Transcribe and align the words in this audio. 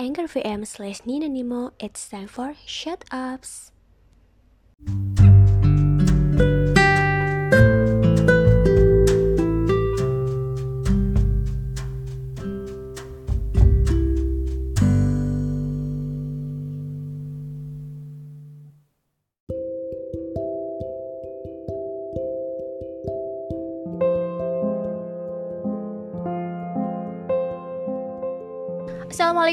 Anchor 0.00 0.22
VM 0.22 0.66
slash 0.66 1.04
Nina 1.04 1.28
Nemo. 1.28 1.72
It's 1.78 2.08
time 2.08 2.26
for 2.26 2.54
Shut 2.64 3.04
Ups. 3.12 3.70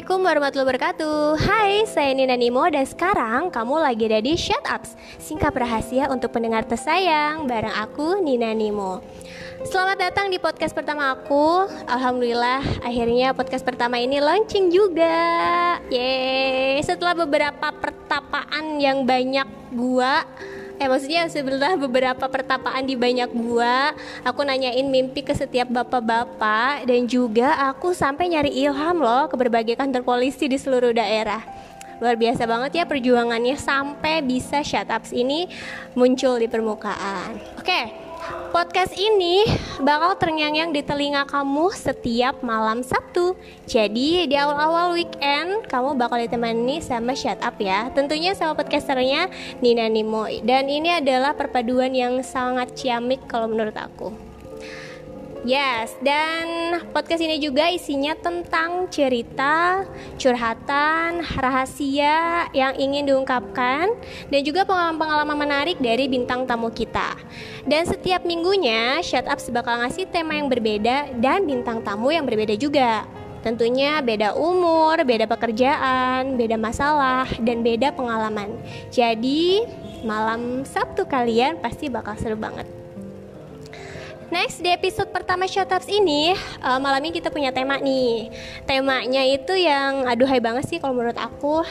Assalamualaikum 0.08 0.32
warahmatullahi 0.40 0.68
wabarakatuh. 0.72 1.20
Hai, 1.36 1.84
saya 1.84 2.16
Nina 2.16 2.40
Nimo 2.40 2.64
dan 2.72 2.88
sekarang 2.88 3.52
kamu 3.52 3.76
lagi 3.76 4.08
ada 4.08 4.24
di 4.24 4.40
Shut 4.40 4.64
Ups 4.64 4.96
Singkat 5.20 5.52
rahasia 5.52 6.08
untuk 6.08 6.32
pendengar 6.32 6.64
tersayang 6.64 7.44
Bareng 7.44 7.76
aku, 7.76 8.24
Nina 8.24 8.56
Nimo. 8.56 9.04
Selamat 9.68 10.00
datang 10.00 10.32
di 10.32 10.40
podcast 10.40 10.72
pertama 10.72 11.12
aku. 11.12 11.68
Alhamdulillah 11.92 12.88
akhirnya 12.88 13.36
podcast 13.36 13.68
pertama 13.68 14.00
ini 14.00 14.24
launching 14.24 14.72
juga. 14.72 15.12
Yeay, 15.92 16.80
setelah 16.88 17.28
beberapa 17.28 17.68
pertapaan 17.76 18.80
yang 18.80 19.04
banyak 19.04 19.76
gua 19.76 20.24
eh 20.78 20.86
maksudnya 20.86 21.26
sebelah 21.26 21.74
beberapa 21.74 22.30
pertapaan 22.30 22.86
di 22.86 22.94
banyak 22.94 23.34
gua 23.34 23.98
aku 24.22 24.46
nanyain 24.46 24.86
mimpi 24.86 25.26
ke 25.26 25.34
setiap 25.34 25.70
bapak-bapak 25.74 26.86
dan 26.86 27.10
juga 27.10 27.58
aku 27.70 27.98
sampai 27.98 28.30
nyari 28.30 28.54
ilham 28.54 29.02
loh 29.02 29.26
ke 29.26 29.36
berbagai 29.36 29.74
kantor 29.74 30.06
polisi 30.06 30.46
di 30.46 30.58
seluruh 30.62 30.94
daerah 30.94 31.42
luar 31.98 32.14
biasa 32.14 32.46
banget 32.46 32.72
ya 32.78 32.86
perjuangannya 32.86 33.58
sampai 33.58 34.22
bisa 34.22 34.62
shut 34.62 34.86
ups 34.86 35.10
ini 35.10 35.50
muncul 35.98 36.38
di 36.38 36.46
permukaan 36.46 37.42
oke 37.58 37.66
okay. 37.66 38.07
Podcast 38.28 38.92
ini 39.00 39.48
bakal 39.80 40.20
terngiang-ngiang 40.20 40.76
di 40.76 40.84
telinga 40.84 41.24
kamu 41.24 41.72
setiap 41.72 42.44
malam 42.44 42.84
Sabtu. 42.84 43.40
Jadi 43.64 44.28
di 44.28 44.36
awal-awal 44.36 45.00
weekend 45.00 45.64
kamu 45.72 45.96
bakal 45.96 46.20
ditemani 46.20 46.84
sama 46.84 47.16
Shut 47.16 47.40
Up 47.40 47.56
ya. 47.56 47.88
Tentunya 47.96 48.36
sama 48.36 48.52
podcasternya 48.60 49.32
Nina 49.64 49.88
Nimo. 49.88 50.28
Dan 50.44 50.68
ini 50.68 51.00
adalah 51.00 51.40
perpaduan 51.40 51.96
yang 51.96 52.20
sangat 52.20 52.76
ciamik 52.76 53.24
kalau 53.32 53.48
menurut 53.48 53.80
aku. 53.80 54.27
Yes, 55.48 55.96
dan 56.04 56.76
podcast 56.92 57.24
ini 57.24 57.40
juga 57.40 57.72
isinya 57.72 58.12
tentang 58.20 58.92
cerita, 58.92 59.88
curhatan, 60.20 61.24
rahasia 61.40 62.52
yang 62.52 62.76
ingin 62.76 63.08
diungkapkan 63.08 63.96
dan 64.28 64.42
juga 64.44 64.68
pengalaman-pengalaman 64.68 65.40
menarik 65.40 65.80
dari 65.80 66.12
bintang 66.12 66.44
tamu 66.44 66.68
kita. 66.68 67.16
Dan 67.64 67.88
setiap 67.88 68.28
minggunya 68.28 69.00
Shut 69.00 69.24
Up 69.24 69.40
bakal 69.56 69.88
ngasih 69.88 70.12
tema 70.12 70.36
yang 70.36 70.52
berbeda 70.52 71.16
dan 71.16 71.48
bintang 71.48 71.80
tamu 71.80 72.12
yang 72.12 72.28
berbeda 72.28 72.60
juga. 72.60 73.08
Tentunya 73.40 74.04
beda 74.04 74.36
umur, 74.36 75.00
beda 75.08 75.32
pekerjaan, 75.32 76.36
beda 76.36 76.60
masalah, 76.60 77.24
dan 77.40 77.64
beda 77.64 77.96
pengalaman. 77.96 78.52
Jadi, 78.92 79.64
malam 80.04 80.68
Sabtu 80.68 81.08
kalian 81.08 81.56
pasti 81.64 81.88
bakal 81.88 82.20
seru 82.20 82.36
banget. 82.36 82.68
Next 84.28 84.60
di 84.60 84.68
episode 84.68 85.08
pertama 85.16 85.48
Ups 85.48 85.88
ini 85.88 86.36
uh, 86.60 86.76
malam 86.84 87.00
ini 87.00 87.16
kita 87.16 87.32
punya 87.32 87.56
tema 87.56 87.80
nih. 87.80 88.28
Temanya 88.68 89.24
itu 89.24 89.56
yang 89.56 90.04
aduhai 90.04 90.44
banget 90.44 90.68
sih 90.68 90.78
kalau 90.84 91.00
menurut 91.00 91.16
aku. 91.16 91.64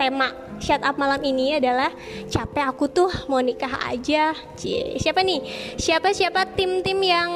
Tema 0.00 0.32
shut 0.56 0.80
up 0.86 0.94
malam 0.96 1.18
ini 1.20 1.58
adalah 1.58 1.92
capek 2.30 2.64
aku 2.64 2.88
tuh 2.88 3.10
mau 3.28 3.44
nikah 3.44 3.92
aja. 3.92 4.32
Cie, 4.56 4.96
siapa 4.96 5.20
nih? 5.20 5.42
Siapa 5.76 6.14
siapa 6.16 6.48
tim-tim 6.56 6.96
yang 7.02 7.30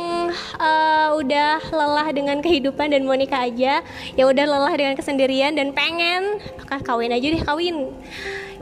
uh, 0.57 1.21
udah 1.21 1.59
lelah 1.69 2.09
dengan 2.15 2.41
kehidupan 2.41 2.97
dan 2.97 3.05
mau 3.05 3.19
nikah 3.19 3.45
aja, 3.45 3.85
yang 4.17 4.27
udah 4.31 4.47
lelah 4.47 4.73
dengan 4.79 4.95
kesendirian 4.97 5.53
dan 5.53 5.75
pengen 5.77 6.41
kawin 6.87 7.13
aja 7.13 7.27
deh 7.29 7.43
kawin. 7.45 7.93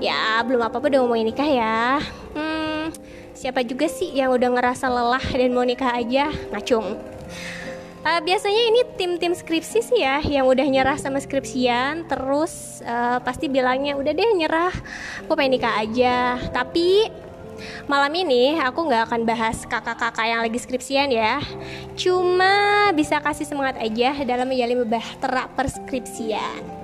Ya 0.03 0.43
belum 0.43 0.65
apa-apa 0.65 0.91
udah 0.91 1.01
mau 1.07 1.15
nikah 1.15 1.47
ya. 1.47 2.01
Hmm, 2.33 2.89
siapa 3.41 3.65
juga 3.65 3.89
sih 3.89 4.13
yang 4.13 4.37
udah 4.37 4.53
ngerasa 4.53 4.85
lelah 4.85 5.25
dan 5.33 5.49
mau 5.57 5.65
nikah 5.65 5.97
aja? 5.97 6.29
Ngacung 6.53 7.01
uh, 8.05 8.21
biasanya 8.21 8.63
ini 8.73 8.81
tim-tim 8.97 9.33
skripsi 9.33 9.81
sih 9.81 10.01
ya 10.01 10.21
yang 10.25 10.49
udah 10.49 10.67
nyerah 10.67 10.97
sama 10.97 11.21
skripsian 11.21 12.09
terus 12.09 12.85
uh, 12.85 13.21
pasti 13.21 13.49
bilangnya 13.49 13.97
udah 13.97 14.13
deh 14.13 14.31
nyerah 14.37 14.75
aku 15.25 15.33
pengen 15.37 15.61
nikah 15.61 15.75
aja. 15.81 16.37
Tapi 16.53 17.09
malam 17.85 18.13
ini 18.17 18.57
aku 18.57 18.89
nggak 18.89 19.13
akan 19.13 19.23
bahas 19.29 19.65
kakak-kakak 19.69 20.27
yang 20.27 20.41
lagi 20.41 20.59
skripsian 20.61 21.09
ya. 21.13 21.41
Cuma 21.97 22.89
bisa 22.97 23.21
kasih 23.21 23.49
semangat 23.49 23.77
aja 23.81 24.17
dalam 24.25 24.49
menjalin 24.49 24.85
bahtera 24.89 25.49
perskripsian 25.53 26.80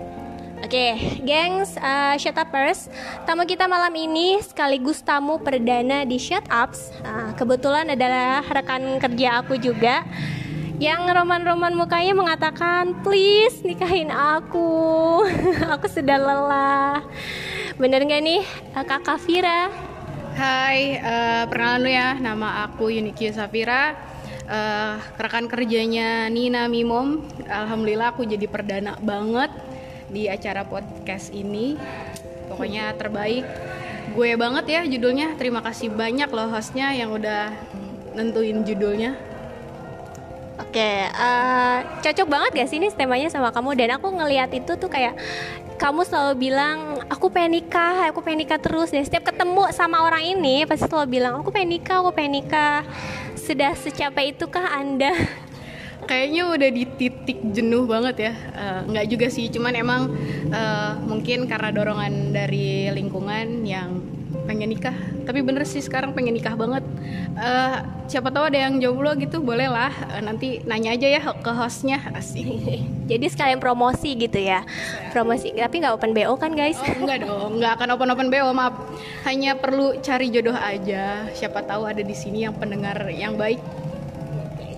Oke, 0.67 0.99
okay, 0.99 1.23
gengs, 1.23 1.79
uh, 1.79 2.19
shut 2.19 2.35
upers. 2.35 2.91
Tamu 3.23 3.47
kita 3.47 3.71
malam 3.71 3.95
ini 3.95 4.43
sekaligus 4.43 4.99
tamu 4.99 5.39
perdana 5.39 6.03
di 6.03 6.19
Shut 6.19 6.43
Ups. 6.51 6.91
Uh, 7.07 7.31
kebetulan 7.39 7.87
adalah 7.95 8.43
rekan 8.43 8.99
kerja 8.99 9.47
aku 9.47 9.63
juga 9.63 10.03
yang 10.83 11.07
roman-roman 11.07 11.71
mukanya 11.71 12.19
mengatakan, 12.19 12.99
please 13.07 13.63
nikahin 13.63 14.11
aku. 14.11 15.23
aku 15.79 15.87
sudah 15.87 16.19
lelah. 16.19 16.99
Bener 17.79 18.03
nggak 18.03 18.23
nih, 18.27 18.43
uh, 18.75 18.83
kakak 18.83 19.23
Vira? 19.23 19.71
Hai, 20.35 20.99
uh, 20.99 21.47
perkenalan 21.47 21.79
lu 21.87 21.91
ya. 21.95 22.19
Nama 22.19 22.67
aku 22.67 22.91
Yunikio 22.91 23.31
Safira. 23.31 23.95
Uh, 24.51 24.99
rekan 25.15 25.47
kerjanya 25.47 26.27
Nina 26.27 26.67
Mimom. 26.67 27.23
Alhamdulillah 27.47 28.19
aku 28.19 28.27
jadi 28.27 28.51
perdana 28.51 28.99
banget 28.99 29.55
di 30.11 30.31
acara 30.31 30.67
podcast 30.67 31.31
ini. 31.35 31.79
Pokoknya 32.47 32.95
terbaik. 32.95 33.47
Gue 34.15 34.39
banget 34.39 34.65
ya 34.71 34.81
judulnya. 34.87 35.35
Terima 35.37 35.61
kasih 35.61 35.91
banyak 35.91 36.31
loh 36.31 36.49
hostnya 36.51 36.95
yang 36.95 37.11
udah 37.11 37.51
nentuin 38.17 38.65
judulnya. 38.65 39.19
Oke, 40.57 41.09
uh, 41.13 41.85
cocok 42.01 42.27
banget 42.29 42.51
gak 42.57 42.69
sih 42.73 42.81
ini 42.81 42.89
temanya 42.89 43.29
sama 43.29 43.53
kamu 43.53 43.77
dan 43.77 44.01
aku 44.01 44.09
ngelihat 44.09 44.49
itu 44.57 44.73
tuh 44.81 44.89
kayak 44.89 45.13
kamu 45.77 46.09
selalu 46.09 46.49
bilang 46.49 46.97
aku 47.13 47.29
pengen 47.29 47.61
nikah, 47.61 48.09
aku 48.09 48.25
pengen 48.25 48.49
nikah 48.49 48.57
terus 48.57 48.89
dan 48.89 49.05
setiap 49.05 49.29
ketemu 49.29 49.69
sama 49.77 50.01
orang 50.01 50.25
ini 50.25 50.65
pasti 50.65 50.89
selalu 50.89 51.21
bilang 51.21 51.45
aku 51.45 51.53
pengen 51.53 51.77
nikah, 51.77 52.01
aku 52.01 52.11
pengen 52.17 52.41
nikah. 52.41 52.89
Sudah 53.37 53.77
secapai 53.77 54.33
itukah 54.33 54.81
Anda 54.81 55.13
kayaknya 56.07 56.49
udah 56.49 56.71
di 56.71 56.85
titik 56.87 57.39
jenuh 57.53 57.85
banget 57.85 58.31
ya. 58.31 58.33
Uh, 58.55 58.81
nggak 58.95 59.07
juga 59.11 59.27
sih 59.29 59.51
cuman 59.51 59.75
emang 59.75 60.03
uh, 60.55 60.95
mungkin 61.05 61.51
karena 61.51 61.75
dorongan 61.75 62.33
dari 62.33 62.89
lingkungan 62.95 63.67
yang 63.67 64.01
pengen 64.47 64.71
nikah. 64.71 64.95
Tapi 65.27 65.43
bener 65.43 65.67
sih 65.67 65.83
sekarang 65.83 66.15
pengen 66.15 66.39
nikah 66.39 66.55
banget. 66.55 66.87
Uh, 67.35 67.83
siapa 68.07 68.31
tahu 68.31 68.49
ada 68.49 68.71
yang 68.71 68.79
jomblo 68.79 69.13
gitu 69.19 69.43
boleh 69.43 69.67
lah. 69.67 69.91
Uh, 70.15 70.23
nanti 70.23 70.63
nanya 70.63 70.95
aja 70.95 71.19
ya 71.19 71.21
ke 71.35 71.53
hostnya. 71.53 71.99
Asik. 72.15 72.47
Jadi 73.11 73.27
sekalian 73.27 73.59
promosi 73.59 74.15
gitu 74.15 74.39
ya. 74.39 74.63
Promosi 75.11 75.51
tapi 75.53 75.83
nggak 75.83 75.95
open 75.99 76.15
bo 76.15 76.39
kan 76.39 76.55
guys? 76.55 76.79
Oh, 76.79 76.95
enggak 77.03 77.27
dong. 77.27 77.59
Nggak 77.59 77.73
akan 77.83 77.89
open 77.99 78.09
open 78.15 78.29
bo 78.31 78.55
maaf. 78.55 78.75
Hanya 79.27 79.59
perlu 79.59 79.99
cari 79.99 80.31
jodoh 80.31 80.55
aja. 80.55 81.27
Siapa 81.35 81.67
tahu 81.67 81.91
ada 81.91 82.01
di 82.07 82.15
sini 82.15 82.47
yang 82.47 82.55
pendengar 82.55 83.11
yang 83.11 83.35
baik 83.35 83.59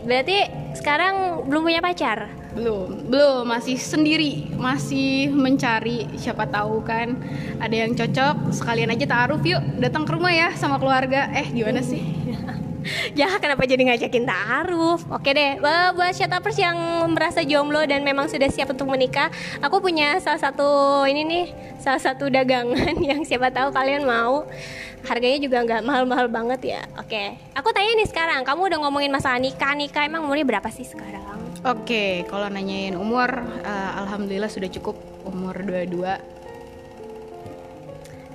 Berarti 0.09 0.49
sekarang 0.73 1.45
belum 1.45 1.69
punya 1.69 1.85
pacar? 1.85 2.33
Belum, 2.57 3.13
belum, 3.13 3.45
masih 3.45 3.77
sendiri, 3.77 4.49
masih 4.57 5.29
mencari. 5.29 6.09
Siapa 6.17 6.49
tahu 6.49 6.81
kan 6.81 7.13
ada 7.61 7.77
yang 7.77 7.93
cocok. 7.93 8.49
Sekalian 8.57 8.89
aja 8.89 9.05
taruh 9.05 9.37
yuk, 9.45 9.61
datang 9.77 10.09
ke 10.09 10.17
rumah 10.17 10.33
ya 10.33 10.49
sama 10.57 10.81
keluarga. 10.81 11.29
Eh, 11.37 11.53
gimana 11.53 11.85
sih? 11.85 12.01
ya 13.21 13.29
kenapa 13.37 13.69
jadi 13.69 13.85
ngajakin 13.85 14.25
taruh? 14.25 14.97
Oke 15.13 15.37
deh, 15.37 15.61
buat 15.61 16.17
shutupers 16.17 16.57
yang 16.57 16.77
merasa 17.13 17.45
jomblo 17.45 17.85
dan 17.85 18.01
memang 18.01 18.33
sudah 18.33 18.49
siap 18.49 18.73
untuk 18.73 18.89
menikah, 18.89 19.29
aku 19.61 19.85
punya 19.85 20.17
salah 20.25 20.41
satu 20.41 21.05
ini 21.05 21.23
nih, 21.29 21.47
salah 21.77 22.01
satu 22.01 22.33
dagangan 22.33 22.97
yang 23.13 23.23
siapa 23.29 23.53
tahu 23.53 23.77
kalian 23.77 24.09
mau 24.09 24.49
harganya 25.07 25.39
juga 25.39 25.63
nggak 25.63 25.83
mahal-mahal 25.87 26.27
banget 26.27 26.79
ya. 26.79 26.83
Oke 26.99 27.37
aku 27.55 27.69
tanya 27.71 27.93
nih 27.99 28.09
sekarang 28.09 28.41
kamu 28.43 28.61
udah 28.73 28.79
ngomongin 28.87 29.13
masalah 29.13 29.39
nikah. 29.39 29.77
Nikah 29.77 30.07
emang 30.09 30.27
umurnya 30.27 30.47
berapa 30.47 30.69
sih 30.73 30.87
sekarang? 30.87 31.23
Oke 31.63 32.25
kalau 32.31 32.47
nanyain 32.51 32.95
umur 32.95 33.29
uh, 33.63 33.91
alhamdulillah 34.07 34.51
sudah 34.51 34.71
cukup 34.71 34.97
umur 35.27 35.55
22 35.61 36.39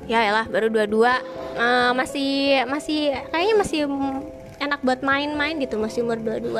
ya 0.03 0.19
lah 0.35 0.43
baru 0.51 0.67
22 0.67 0.99
uh, 0.99 1.15
masih 1.95 2.59
masih 2.67 3.15
kayaknya 3.31 3.55
masih 3.55 3.79
enak 4.59 4.83
buat 4.83 4.99
main-main 4.99 5.55
gitu 5.63 5.79
masih 5.79 6.03
umur 6.03 6.19
22 6.19 6.59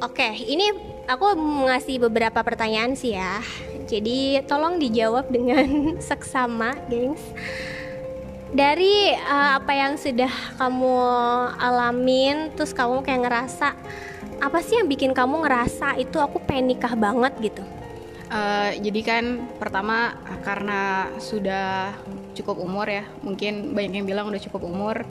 oke 0.00 0.28
ini 0.48 0.72
aku 1.10 1.26
ngasih 1.66 1.98
beberapa 2.06 2.38
pertanyaan 2.46 2.94
sih 2.94 3.18
ya. 3.18 3.42
Jadi 3.90 4.38
tolong 4.46 4.78
dijawab 4.78 5.26
dengan 5.26 5.66
seksama, 6.08 6.78
gengs. 6.86 7.22
Dari 8.50 9.14
uh, 9.14 9.62
apa 9.62 9.72
yang 9.78 9.94
sudah 9.94 10.58
kamu 10.58 10.98
alamin, 11.54 12.50
terus 12.58 12.74
kamu 12.74 13.06
kayak 13.06 13.30
ngerasa 13.30 13.78
apa 14.42 14.58
sih 14.58 14.74
yang 14.74 14.90
bikin 14.90 15.14
kamu 15.14 15.46
ngerasa 15.46 15.94
itu 16.02 16.18
aku 16.18 16.42
pengen 16.42 16.74
nikah 16.74 16.98
banget 16.98 17.30
gitu? 17.38 17.62
Uh, 18.26 18.74
jadi 18.82 19.00
kan 19.06 19.24
pertama 19.58 20.18
karena 20.42 21.06
sudah 21.22 21.94
cukup 22.34 22.58
umur 22.58 22.90
ya, 22.90 23.06
mungkin 23.22 23.70
banyak 23.70 24.02
yang 24.02 24.06
bilang 24.06 24.26
udah 24.26 24.42
cukup 24.42 24.66
umur, 24.66 25.06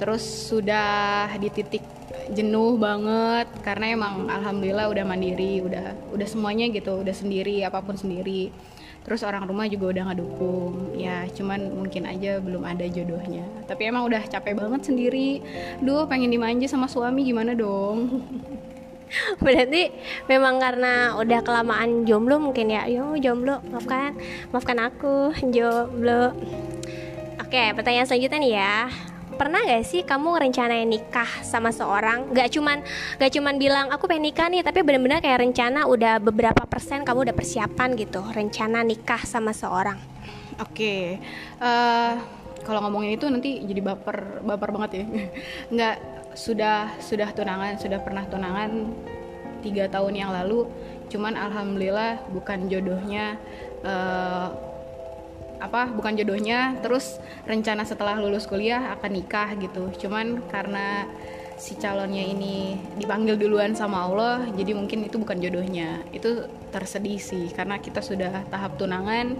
terus 0.00 0.24
sudah 0.24 1.28
di 1.36 1.52
titik 1.52 1.84
jenuh 2.32 2.76
banget 2.76 3.48
karena 3.64 3.92
emang 3.92 4.32
alhamdulillah 4.32 4.88
udah 4.88 5.04
mandiri, 5.04 5.60
udah 5.60 5.92
udah 6.12 6.28
semuanya 6.28 6.72
gitu, 6.72 7.04
udah 7.04 7.12
sendiri 7.12 7.64
apa 7.68 7.84
pun 7.84 8.00
sendiri. 8.00 8.48
Terus 9.08 9.24
orang 9.24 9.48
rumah 9.48 9.64
juga 9.64 9.96
udah 9.96 10.12
ngedukung, 10.12 10.92
ya 10.92 11.24
cuman 11.32 11.72
mungkin 11.72 12.04
aja 12.04 12.44
belum 12.44 12.60
ada 12.60 12.84
jodohnya. 12.84 13.40
Tapi 13.64 13.88
emang 13.88 14.04
udah 14.04 14.20
capek 14.28 14.52
banget 14.52 14.84
sendiri. 14.84 15.40
Duh, 15.80 16.04
pengen 16.04 16.28
dimanja 16.28 16.68
sama 16.68 16.92
suami 16.92 17.24
gimana 17.24 17.56
dong? 17.56 18.20
Berarti 19.44 19.88
memang 20.28 20.60
karena 20.60 21.16
udah 21.16 21.40
kelamaan 21.40 22.04
jomblo 22.04 22.36
mungkin 22.36 22.68
ya. 22.68 22.84
Yo 22.84 23.16
jomblo, 23.16 23.64
maafkan, 23.72 24.12
maafkan 24.52 24.76
aku 24.76 25.32
jomblo. 25.56 26.36
Oke, 27.40 27.72
pertanyaan 27.72 28.04
selanjutnya 28.04 28.38
nih 28.44 28.52
ya. 28.60 28.76
Pernah 29.38 29.62
gak 29.62 29.86
sih 29.86 30.02
kamu 30.02 30.34
ngerencanain 30.34 30.88
nikah 30.90 31.30
sama 31.46 31.70
seorang? 31.70 32.34
Gak 32.34 32.58
cuman 32.58 32.82
gak 33.22 33.30
cuman 33.38 33.54
bilang 33.54 33.86
aku 33.94 34.10
pengen 34.10 34.34
nikah 34.34 34.50
nih, 34.50 34.66
tapi 34.66 34.82
bener-bener 34.82 35.22
kayak 35.22 35.46
rencana 35.46 35.86
udah 35.86 36.18
beberapa 36.18 36.66
persen 36.66 37.06
kamu 37.06 37.30
udah 37.30 37.36
persiapan 37.38 37.94
gitu, 37.94 38.18
rencana 38.34 38.82
nikah 38.82 39.22
sama 39.22 39.54
seorang. 39.54 39.94
Oke, 40.58 41.22
uh, 41.62 42.18
kalau 42.66 42.82
ngomongin 42.82 43.14
itu 43.14 43.30
nanti 43.30 43.62
jadi 43.62 43.78
baper 43.78 44.42
baper 44.42 44.68
banget 44.74 44.90
ya. 44.98 45.04
Nggak 45.74 45.94
sudah 46.34 46.98
sudah 46.98 47.30
tunangan 47.30 47.78
sudah 47.78 48.02
pernah 48.02 48.26
tunangan 48.26 48.90
tiga 49.62 49.90
tahun 49.90 50.14
yang 50.14 50.30
lalu 50.30 50.70
cuman 51.10 51.34
alhamdulillah 51.34 52.20
bukan 52.30 52.70
jodohnya 52.70 53.40
uh, 53.82 54.52
apa 55.58 55.90
bukan 55.90 56.14
jodohnya 56.14 56.78
terus 56.78 57.18
rencana 57.46 57.82
setelah 57.82 58.18
lulus 58.18 58.46
kuliah 58.46 58.94
akan 58.98 59.10
nikah 59.14 59.54
gitu. 59.58 59.90
Cuman 60.06 60.42
karena 60.50 61.06
si 61.58 61.74
calonnya 61.74 62.22
ini 62.22 62.78
dipanggil 62.94 63.34
duluan 63.34 63.74
sama 63.74 64.06
Allah 64.06 64.46
jadi 64.54 64.74
mungkin 64.74 65.06
itu 65.06 65.18
bukan 65.18 65.38
jodohnya. 65.42 66.02
Itu 66.14 66.46
tersedih 66.70 67.18
sih 67.18 67.50
karena 67.54 67.82
kita 67.82 67.98
sudah 68.04 68.46
tahap 68.50 68.78
tunangan 68.78 69.34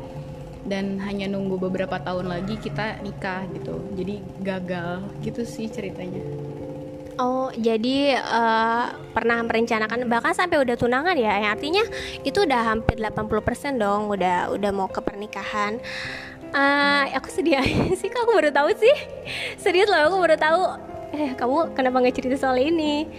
dan 0.67 1.01
hanya 1.01 1.31
nunggu 1.31 1.57
beberapa 1.71 1.97
tahun 2.03 2.29
lagi 2.29 2.59
kita 2.59 3.01
nikah 3.01 3.47
gitu. 3.55 3.79
Jadi 3.95 4.21
gagal 4.43 5.07
gitu 5.23 5.43
sih 5.47 5.71
ceritanya 5.71 6.48
Oh, 7.19 7.51
jadi 7.51 8.15
uh, 8.15 8.95
pernah 9.11 9.43
merencanakan 9.43 10.07
bahkan 10.07 10.39
sampai 10.39 10.63
udah 10.63 10.79
tunangan 10.79 11.19
ya. 11.19 11.35
Yang 11.35 11.51
artinya 11.59 11.85
itu 12.23 12.39
udah 12.47 12.63
hampir 12.63 12.95
80% 13.03 13.75
dong, 13.75 14.07
udah 14.07 14.55
udah 14.55 14.71
mau 14.71 14.87
ke 14.87 15.03
pernikahan. 15.03 15.83
Uh, 16.55 17.11
aku 17.19 17.27
sedih 17.29 17.59
sih, 17.99 18.07
kok 18.07 18.23
aku 18.23 18.39
baru 18.39 18.55
tahu 18.55 18.71
sih. 18.79 18.95
Serius 19.59 19.91
loh, 19.91 20.15
aku 20.15 20.17
baru 20.23 20.39
tahu. 20.39 20.63
Eh, 21.19 21.35
kamu 21.35 21.75
kenapa 21.75 22.07
nggak 22.07 22.17
cerita 22.23 22.37
soal 22.39 22.63
ini? 22.63 23.11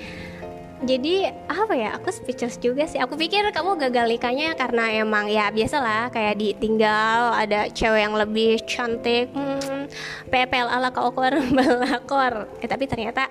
Jadi 0.80 1.28
apa 1.52 1.76
ya? 1.76 2.00
Aku 2.00 2.08
speechless 2.08 2.56
juga 2.56 2.88
sih. 2.88 3.04
Aku 3.04 3.20
pikir 3.20 3.44
kamu 3.52 3.76
gagal 3.84 4.08
nikahnya 4.08 4.56
karena 4.56 4.96
emang 4.96 5.28
ya 5.28 5.52
biasalah 5.52 6.08
kayak 6.08 6.40
ditinggal 6.40 7.36
ada 7.36 7.68
cewek 7.68 8.08
yang 8.08 8.16
lebih 8.16 8.64
cantik. 8.64 9.28
Hmm, 9.36 9.92
PPL 10.32 10.72
ala 10.72 10.96
kokor 10.96 11.36
balakor. 11.52 12.48
Eh 12.64 12.70
tapi 12.72 12.88
ternyata 12.88 13.28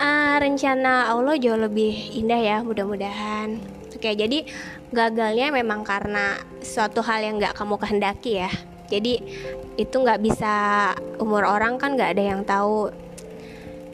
uh, 0.00 0.36
rencana 0.40 1.12
Allah 1.12 1.36
jauh 1.36 1.60
lebih 1.60 2.16
indah 2.16 2.40
ya 2.40 2.56
mudah-mudahan. 2.64 3.60
Oke 3.92 4.16
jadi 4.16 4.48
gagalnya 4.90 5.52
memang 5.52 5.84
karena 5.84 6.40
suatu 6.64 7.04
hal 7.04 7.20
yang 7.20 7.36
nggak 7.36 7.54
kamu 7.54 7.76
kehendaki 7.76 8.40
ya. 8.40 8.50
Jadi 8.90 9.22
itu 9.78 9.94
nggak 9.94 10.18
bisa 10.24 10.54
umur 11.22 11.46
orang 11.46 11.78
kan 11.78 11.94
nggak 11.94 12.16
ada 12.16 12.24
yang 12.24 12.42
tahu. 12.42 12.90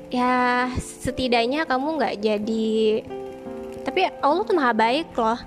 Ya 0.08 0.70
setidaknya 0.78 1.66
kamu 1.66 1.98
nggak 1.98 2.14
jadi 2.22 3.02
tapi 3.82 4.06
Allah 4.22 4.42
tuh 4.46 4.56
maha 4.56 4.72
baik 4.72 5.10
loh. 5.18 5.38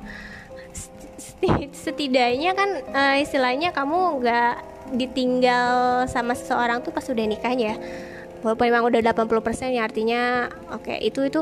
Setidaknya 1.72 2.52
kan 2.52 2.70
uh, 2.92 3.16
istilahnya 3.16 3.72
kamu 3.72 4.20
nggak 4.20 4.54
ditinggal 5.00 6.04
sama 6.10 6.34
seseorang 6.36 6.84
tuh 6.84 6.92
pas 6.92 7.06
udah 7.06 7.26
nikahnya 7.30 7.78
walaupun 8.42 8.66
memang 8.72 8.84
udah 8.88 9.00
80% 9.02 9.76
ya 9.76 9.82
artinya 9.86 10.22
oke 10.72 10.88
okay, 10.88 10.98
itu 11.04 11.28
itu 11.28 11.42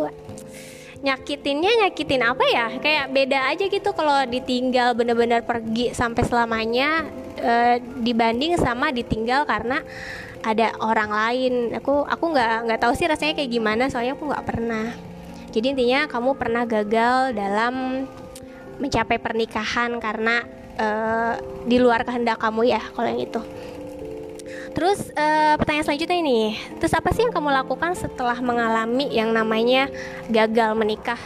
nyakitinnya 1.05 1.71
nyakitin 1.85 2.23
apa 2.25 2.43
ya? 2.49 2.67
Kayak 2.81 3.05
beda 3.13 3.39
aja 3.53 3.65
gitu 3.69 3.89
kalau 3.93 4.25
ditinggal 4.25 4.97
bener-bener 4.97 5.45
pergi 5.45 5.93
sampai 5.93 6.23
selamanya 6.25 7.05
e, 7.37 7.81
dibanding 8.01 8.57
sama 8.57 8.89
ditinggal 8.89 9.45
karena 9.45 9.81
ada 10.41 10.73
orang 10.81 11.11
lain. 11.11 11.53
Aku 11.77 12.05
aku 12.05 12.25
nggak 12.33 12.69
nggak 12.69 12.79
tahu 12.81 12.93
sih 12.97 13.05
rasanya 13.05 13.37
kayak 13.37 13.51
gimana 13.51 13.83
soalnya 13.91 14.17
aku 14.17 14.25
nggak 14.29 14.45
pernah. 14.47 14.87
Jadi 15.53 15.73
intinya 15.73 16.05
kamu 16.09 16.37
pernah 16.37 16.63
gagal 16.65 17.33
dalam 17.33 18.05
mencapai 18.77 19.17
pernikahan 19.17 19.97
karena 20.01 20.45
e, 20.77 20.87
di 21.65 21.77
luar 21.77 22.05
kehendak 22.05 22.41
kamu 22.41 22.73
ya 22.73 22.81
kalau 22.93 23.09
yang 23.09 23.21
itu 23.21 23.41
Terus 24.77 25.09
uh, 25.17 25.57
pertanyaan 25.57 25.89
selanjutnya 25.89 26.21
ini, 26.21 26.53
terus 26.77 26.93
apa 26.93 27.09
sih 27.09 27.25
yang 27.25 27.33
kamu 27.33 27.49
lakukan 27.49 27.97
setelah 27.97 28.37
mengalami 28.37 29.09
yang 29.09 29.33
namanya 29.33 29.89
gagal 30.29 30.77
menikah? 30.77 31.17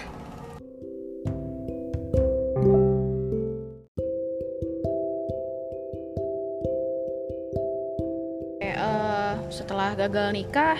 Uh, 8.63 9.36
setelah 9.51 10.00
gagal 10.00 10.31
nikah, 10.31 10.80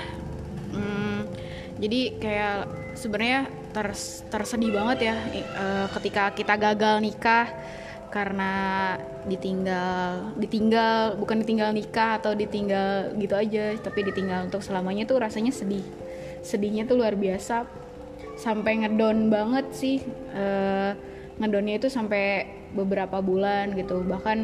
hmm, 0.72 1.28
jadi 1.76 2.02
kayak 2.24 2.58
sebenarnya 2.96 3.52
ters 3.76 4.24
tersedih 4.32 4.72
banget 4.72 5.12
ya 5.12 5.16
uh, 5.60 5.88
ketika 6.00 6.32
kita 6.32 6.56
gagal 6.56 7.04
nikah 7.04 7.52
karena 8.12 8.52
ditinggal 9.24 10.36
ditinggal 10.36 11.16
bukan 11.16 11.42
ditinggal 11.42 11.72
nikah 11.72 12.20
atau 12.20 12.36
ditinggal 12.36 13.16
gitu 13.16 13.34
aja 13.40 13.72
tapi 13.80 14.04
ditinggal 14.04 14.52
untuk 14.52 14.60
selamanya 14.60 15.08
tuh 15.08 15.24
rasanya 15.24 15.56
sedih. 15.56 15.84
Sedihnya 16.44 16.84
tuh 16.84 17.00
luar 17.00 17.16
biasa. 17.16 17.64
Sampai 18.36 18.84
ngedon 18.84 19.32
banget 19.32 19.66
sih 19.72 20.04
uh, 20.36 20.92
ngedonnya 21.40 21.80
itu 21.80 21.88
sampai 21.88 22.52
beberapa 22.76 23.24
bulan 23.24 23.72
gitu. 23.80 24.04
Bahkan 24.04 24.38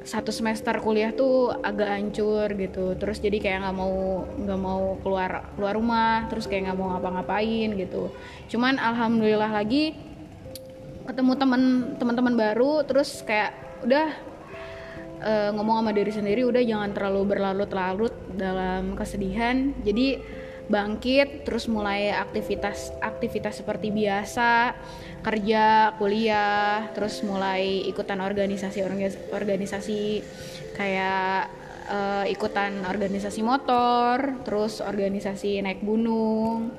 satu 0.00 0.32
semester 0.32 0.72
kuliah 0.80 1.14
tuh 1.14 1.54
agak 1.62 1.86
hancur 1.94 2.50
gitu. 2.58 2.98
Terus 2.98 3.22
jadi 3.22 3.38
kayak 3.38 3.58
nggak 3.62 3.76
mau 3.76 4.26
nggak 4.26 4.60
mau 4.60 4.98
keluar 5.04 5.54
keluar 5.54 5.74
rumah 5.78 6.26
terus 6.26 6.50
kayak 6.50 6.72
nggak 6.72 6.78
mau 6.80 6.96
ngapa-ngapain 6.96 7.70
gitu. 7.78 8.10
Cuman 8.50 8.80
alhamdulillah 8.80 9.52
lagi 9.54 10.09
ketemu 11.10 11.32
teman 11.34 11.62
teman-teman 11.98 12.34
baru 12.38 12.86
terus 12.86 13.26
kayak 13.26 13.82
udah 13.82 14.14
uh, 15.26 15.50
ngomong 15.58 15.82
sama 15.82 15.90
diri 15.90 16.14
sendiri 16.14 16.46
udah 16.46 16.62
jangan 16.62 16.94
terlalu 16.94 17.34
berlarut-larut 17.34 18.14
dalam 18.38 18.94
kesedihan. 18.94 19.74
Jadi 19.82 20.22
bangkit 20.70 21.42
terus 21.42 21.66
mulai 21.66 22.14
aktivitas 22.14 22.94
aktivitas 23.02 23.58
seperti 23.58 23.90
biasa 23.90 24.78
kerja 25.18 25.98
kuliah 25.98 26.86
terus 26.94 27.26
mulai 27.26 27.82
ikutan 27.90 28.22
organisasi 28.22 28.86
organisasi 29.34 30.22
kayak 30.78 31.50
uh, 31.90 32.24
ikutan 32.30 32.86
organisasi 32.86 33.42
motor 33.42 34.46
terus 34.46 34.78
organisasi 34.78 35.58
naik 35.58 35.82
gunung 35.82 36.70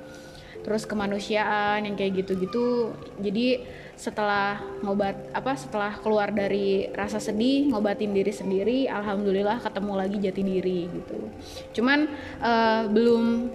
terus 0.63 0.87
kemanusiaan 0.87 1.83
yang 1.83 1.97
kayak 1.97 2.23
gitu-gitu. 2.23 2.95
Jadi 3.19 3.59
setelah 4.01 4.57
ngobat 4.81 5.13
apa 5.29 5.53
setelah 5.53 5.93
keluar 6.01 6.33
dari 6.33 6.89
rasa 6.89 7.21
sedih 7.21 7.69
ngobatin 7.69 8.09
diri 8.17 8.33
sendiri 8.33 8.89
alhamdulillah 8.89 9.61
ketemu 9.61 9.93
lagi 9.93 10.17
jati 10.17 10.41
diri 10.41 10.89
gitu. 10.89 11.29
Cuman 11.77 12.09
uh, 12.41 12.89
belum 12.89 13.53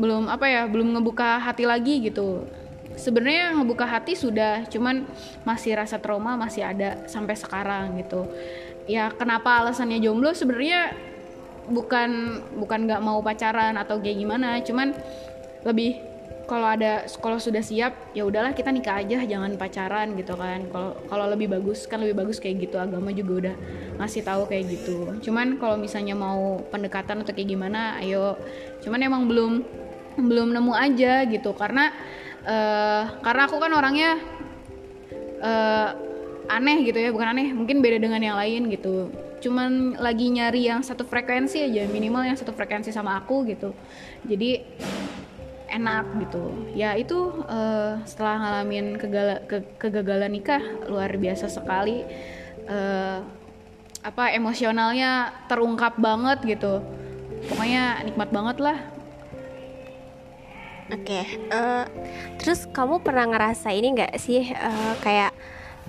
belum 0.00 0.32
apa 0.32 0.48
ya 0.48 0.64
belum 0.64 0.96
ngebuka 0.96 1.44
hati 1.44 1.68
lagi 1.68 2.08
gitu. 2.08 2.48
Sebenarnya 2.96 3.52
ngebuka 3.60 3.84
hati 3.84 4.16
sudah 4.16 4.64
cuman 4.72 5.04
masih 5.44 5.76
rasa 5.76 6.00
trauma 6.00 6.40
masih 6.40 6.64
ada 6.64 7.04
sampai 7.04 7.36
sekarang 7.36 8.00
gitu. 8.00 8.24
Ya 8.88 9.12
kenapa 9.12 9.60
alasannya 9.60 10.00
jomblo? 10.00 10.32
Sebenarnya 10.32 10.96
bukan 11.68 12.40
bukan 12.56 12.88
nggak 12.88 13.02
mau 13.04 13.20
pacaran 13.20 13.76
atau 13.76 13.98
kayak 13.98 14.24
gimana 14.24 14.62
cuman 14.62 14.94
lebih 15.66 16.15
kalau 16.46 16.66
ada 16.70 17.04
kalau 17.18 17.42
sudah 17.42 17.58
siap 17.58 18.14
ya 18.14 18.22
udahlah 18.22 18.54
kita 18.54 18.70
nikah 18.70 19.02
aja 19.02 19.18
jangan 19.26 19.58
pacaran 19.58 20.14
gitu 20.14 20.38
kan. 20.38 20.62
Kalau 20.70 20.90
kalau 21.10 21.26
lebih 21.34 21.50
bagus 21.50 21.84
kan 21.90 21.98
lebih 21.98 22.22
bagus 22.22 22.38
kayak 22.38 22.70
gitu 22.70 22.78
agama 22.78 23.10
juga 23.10 23.32
udah 23.46 23.54
ngasih 23.98 24.22
tahu 24.22 24.46
kayak 24.46 24.64
gitu. 24.70 25.10
Cuman 25.26 25.58
kalau 25.58 25.74
misalnya 25.74 26.14
mau 26.14 26.62
pendekatan 26.70 27.26
atau 27.26 27.34
kayak 27.34 27.50
gimana 27.50 27.98
ayo. 27.98 28.38
Cuman 28.80 29.02
emang 29.02 29.26
belum 29.26 29.52
belum 30.16 30.48
nemu 30.54 30.72
aja 30.72 31.28
gitu 31.28 31.52
karena 31.52 31.92
uh, 32.46 33.20
karena 33.20 33.42
aku 33.44 33.56
kan 33.60 33.72
orangnya 33.74 34.16
uh, 35.42 35.90
aneh 36.46 36.86
gitu 36.86 36.96
ya 37.02 37.10
bukan 37.10 37.36
aneh 37.36 37.50
mungkin 37.52 37.82
beda 37.82 37.98
dengan 37.98 38.22
yang 38.22 38.38
lain 38.38 38.70
gitu. 38.70 39.10
Cuman 39.42 39.98
lagi 40.00 40.30
nyari 40.32 40.70
yang 40.70 40.80
satu 40.80 41.04
frekuensi 41.04 41.60
aja 41.60 41.84
minimal 41.90 42.24
yang 42.24 42.38
satu 42.38 42.54
frekuensi 42.54 42.94
sama 42.94 43.18
aku 43.18 43.44
gitu. 43.50 43.74
Jadi 44.24 44.64
enak 45.76 46.04
gitu. 46.26 46.72
Ya 46.72 46.96
itu 46.96 47.44
uh, 47.46 48.00
setelah 48.08 48.40
ngalamin 48.40 48.96
kegala, 48.96 49.44
ke, 49.44 49.62
kegagalan 49.76 50.32
nikah 50.32 50.62
luar 50.88 51.12
biasa 51.14 51.52
sekali. 51.52 52.02
Uh, 52.66 53.22
apa 54.02 54.32
emosionalnya 54.32 55.34
terungkap 55.50 55.98
banget 56.00 56.58
gitu. 56.58 56.80
Pokoknya 57.52 58.02
nikmat 58.06 58.30
banget 58.32 58.56
lah. 58.62 58.78
Oke 60.86 61.18
okay, 61.18 61.24
uh, 61.50 61.82
eh, 61.82 61.84
terus 62.38 62.62
kamu 62.70 63.02
pernah 63.02 63.26
ngerasa 63.26 63.74
ini 63.74 63.98
nggak 63.98 64.14
sih 64.22 64.54
uh, 64.54 64.94
kayak 65.02 65.34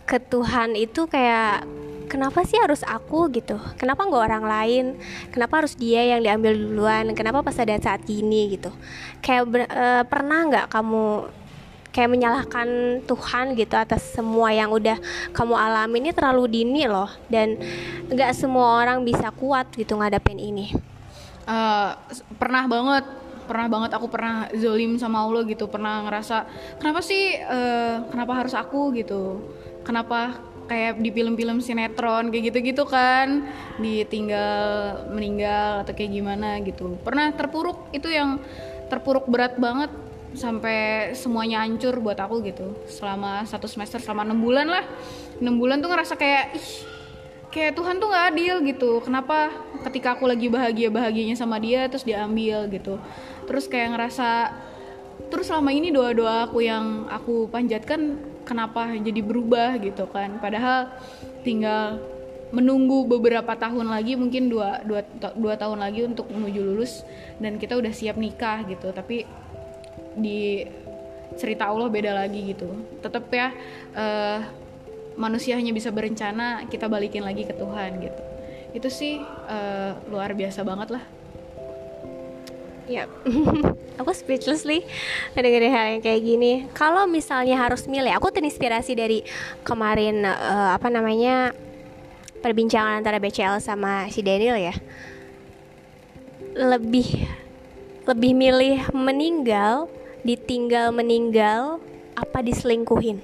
ke 0.09 0.17
Tuhan 0.17 0.73
itu 0.73 1.05
kayak 1.05 1.69
kenapa 2.07 2.41
sih 2.47 2.57
harus 2.57 2.81
aku 2.87 3.27
gitu? 3.35 3.59
Kenapa 3.75 4.07
nggak 4.07 4.23
orang 4.31 4.45
lain? 4.47 4.85
Kenapa 5.29 5.61
harus 5.61 5.75
dia 5.75 6.01
yang 6.15 6.23
diambil 6.23 6.55
duluan? 6.55 7.11
Kenapa 7.13 7.43
pas 7.43 7.55
ada 7.59 7.75
saat 7.77 8.01
gini 8.07 8.57
gitu? 8.57 8.71
Kayak 9.19 9.43
uh, 9.69 10.03
pernah 10.07 10.47
nggak 10.47 10.65
kamu 10.71 11.29
kayak 11.91 12.09
menyalahkan 12.13 12.67
Tuhan 13.09 13.57
gitu 13.57 13.73
atas 13.73 14.05
semua 14.15 14.55
yang 14.55 14.71
udah 14.71 14.97
kamu 15.35 15.53
alami? 15.53 15.95
Ini 16.07 16.11
terlalu 16.15 16.63
dini 16.63 16.87
loh 16.87 17.11
dan 17.27 17.59
nggak 18.07 18.31
semua 18.33 18.81
orang 18.81 19.03
bisa 19.03 19.29
kuat 19.35 19.69
gitu 19.75 19.99
ngadapin 19.99 20.39
ini. 20.39 20.71
Uh, 21.47 21.95
pernah 22.39 22.65
banget 22.65 23.05
pernah 23.47 23.71
banget 23.71 23.95
aku 23.95 24.11
pernah 24.11 24.51
zolim 24.51 24.99
sama 24.99 25.23
Allah 25.23 25.47
gitu 25.47 25.71
pernah 25.71 26.03
ngerasa 26.03 26.43
kenapa 26.83 26.99
sih 26.99 27.39
uh, 27.39 28.03
kenapa 28.11 28.33
harus 28.43 28.55
aku? 28.55 28.91
gitu. 28.95 29.39
Kenapa 29.87 30.35
kayak 30.67 30.99
di 30.99 31.09
film-film 31.09 31.63
sinetron 31.63 32.29
kayak 32.29 32.53
gitu-gitu 32.53 32.83
kan. 32.83 33.47
Ditinggal 33.79 35.07
meninggal 35.15 35.87
atau 35.87 35.93
kayak 35.95 36.11
gimana 36.11 36.59
gitu. 36.61 36.99
Pernah 37.01 37.33
terpuruk 37.33 37.89
itu 37.95 38.11
yang 38.11 38.37
terpuruk 38.91 39.25
berat 39.25 39.55
banget 39.57 39.89
sampai 40.35 41.11
semuanya 41.15 41.63
hancur 41.63 41.97
buat 42.03 42.19
aku 42.19 42.43
gitu. 42.45 42.75
Selama 42.91 43.47
satu 43.47 43.65
semester 43.65 44.03
selama 44.03 44.27
enam 44.27 44.39
bulan 44.43 44.67
lah. 44.67 44.85
Enam 45.39 45.57
bulan 45.57 45.79
tuh 45.79 45.89
ngerasa 45.89 46.13
kayak 46.19 46.53
ih 46.53 46.69
kayak 47.47 47.73
Tuhan 47.79 47.97
tuh 47.97 48.11
nggak 48.11 48.25
adil 48.35 48.55
gitu. 48.67 48.91
Kenapa 49.01 49.49
ketika 49.87 50.19
aku 50.19 50.27
lagi 50.27 50.51
bahagia 50.51 50.91
bahagianya 50.91 51.39
sama 51.39 51.57
dia 51.57 51.87
terus 51.87 52.03
diambil 52.03 52.67
gitu. 52.67 52.99
Terus 53.47 53.65
kayak 53.71 53.95
ngerasa 53.95 54.29
terus 55.27 55.51
selama 55.51 55.75
ini 55.75 55.91
doa-doa 55.91 56.47
aku 56.47 56.63
yang 56.63 57.07
aku 57.11 57.51
panjatkan 57.51 58.19
kenapa 58.47 58.95
jadi 58.95 59.19
berubah 59.19 59.75
gitu 59.83 60.07
kan? 60.07 60.39
Padahal 60.39 60.91
tinggal 61.43 61.99
menunggu 62.55 63.03
beberapa 63.03 63.59
tahun 63.59 63.91
lagi 63.91 64.15
mungkin 64.15 64.47
dua, 64.47 64.79
dua, 64.87 65.03
dua 65.35 65.59
tahun 65.59 65.83
lagi 65.83 66.07
untuk 66.07 66.31
menuju 66.31 66.63
lulus 66.63 67.03
dan 67.43 67.59
kita 67.59 67.75
udah 67.75 67.91
siap 67.91 68.15
nikah 68.15 68.63
gitu. 68.71 68.95
Tapi 68.95 69.27
di 70.15 70.63
cerita 71.35 71.67
Allah 71.67 71.91
beda 71.91 72.15
lagi 72.15 72.55
gitu. 72.55 72.71
Tetap 73.03 73.27
ya 73.35 73.51
uh, 73.99 74.39
manusia 75.19 75.59
hanya 75.59 75.75
bisa 75.75 75.91
berencana 75.91 76.63
kita 76.71 76.87
balikin 76.87 77.27
lagi 77.27 77.43
ke 77.43 77.51
Tuhan 77.51 77.99
gitu. 77.99 78.21
Itu 78.71 78.87
sih 78.87 79.19
uh, 79.51 79.91
luar 80.07 80.31
biasa 80.31 80.63
banget 80.63 80.95
lah 80.95 81.16
ya 82.87 83.05
aku 83.99 84.11
speechless 84.13 84.63
nih 84.63 84.85
dengerin 85.33 85.73
hal 85.73 85.85
yang 85.97 86.01
kayak 86.05 86.21
gini. 86.21 86.53
Kalau 86.71 87.09
misalnya 87.09 87.57
harus 87.57 87.89
milih 87.89 88.13
aku 88.13 88.29
terinspirasi 88.29 88.93
dari 88.93 89.19
kemarin 89.65 90.23
uh, 90.23 90.77
apa 90.77 90.87
namanya 90.87 91.51
perbincangan 92.39 93.01
antara 93.01 93.17
BCL 93.17 93.59
sama 93.59 94.07
si 94.13 94.21
Daniel 94.21 94.55
ya. 94.55 94.75
Lebih 96.57 97.25
lebih 98.07 98.31
milih 98.31 98.87
meninggal 98.95 99.91
ditinggal 100.23 100.93
meninggal 100.93 101.81
apa 102.15 102.39
diselingkuhin? 102.45 103.19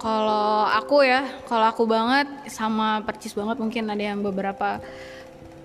Kalau 0.00 0.64
aku 0.64 1.04
ya 1.04 1.28
kalau 1.44 1.68
aku 1.68 1.84
banget 1.84 2.28
sama 2.48 3.04
percis 3.04 3.36
banget 3.36 3.60
mungkin 3.60 3.84
ada 3.92 4.00
yang 4.00 4.24
beberapa 4.24 4.80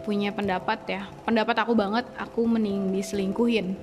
punya 0.05 0.29
pendapat 0.29 0.79
ya. 0.85 1.01
Pendapat 1.25 1.57
aku 1.65 1.73
banget 1.73 2.05
aku 2.15 2.45
mending 2.45 2.93
diselingkuhin 2.93 3.73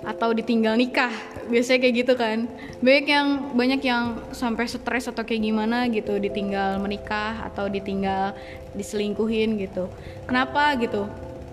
atau 0.00 0.32
ditinggal 0.32 0.80
nikah. 0.80 1.12
Biasanya 1.52 1.78
kayak 1.84 1.94
gitu 2.00 2.12
kan. 2.16 2.48
Banyak 2.80 3.06
yang 3.06 3.28
banyak 3.52 3.80
yang 3.84 4.04
sampai 4.32 4.64
stres 4.64 5.12
atau 5.12 5.22
kayak 5.22 5.44
gimana 5.44 5.86
gitu 5.92 6.16
ditinggal 6.16 6.80
menikah 6.80 7.44
atau 7.52 7.68
ditinggal 7.68 8.32
diselingkuhin 8.72 9.60
gitu. 9.60 9.92
Kenapa 10.24 10.72
gitu? 10.80 11.04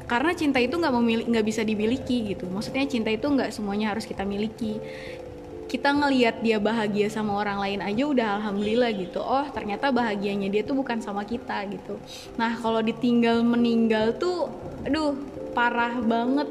Karena 0.07 0.31
cinta 0.31 0.63
itu 0.63 0.79
nggak 0.79 0.95
memiliki 0.95 1.27
nggak 1.27 1.45
bisa 1.45 1.61
dimiliki 1.67 2.17
gitu. 2.31 2.47
Maksudnya 2.47 2.87
cinta 2.87 3.11
itu 3.11 3.27
nggak 3.27 3.51
semuanya 3.51 3.91
harus 3.91 4.07
kita 4.07 4.23
miliki 4.23 4.79
kita 5.67 5.91
ngelihat 5.91 6.39
dia 6.39 6.63
bahagia 6.63 7.11
sama 7.11 7.35
orang 7.35 7.59
lain 7.59 7.79
aja 7.83 8.03
udah 8.07 8.27
alhamdulillah 8.39 8.91
gitu. 8.95 9.19
Oh 9.19 9.43
ternyata 9.51 9.91
bahagianya 9.91 10.47
dia 10.47 10.63
tuh 10.63 10.79
bukan 10.79 11.03
sama 11.03 11.27
kita 11.27 11.67
gitu. 11.67 11.99
Nah 12.39 12.55
kalau 12.63 12.79
ditinggal 12.79 13.43
meninggal 13.43 14.15
tuh 14.15 14.47
aduh 14.87 15.13
parah 15.51 15.99
banget. 15.99 16.47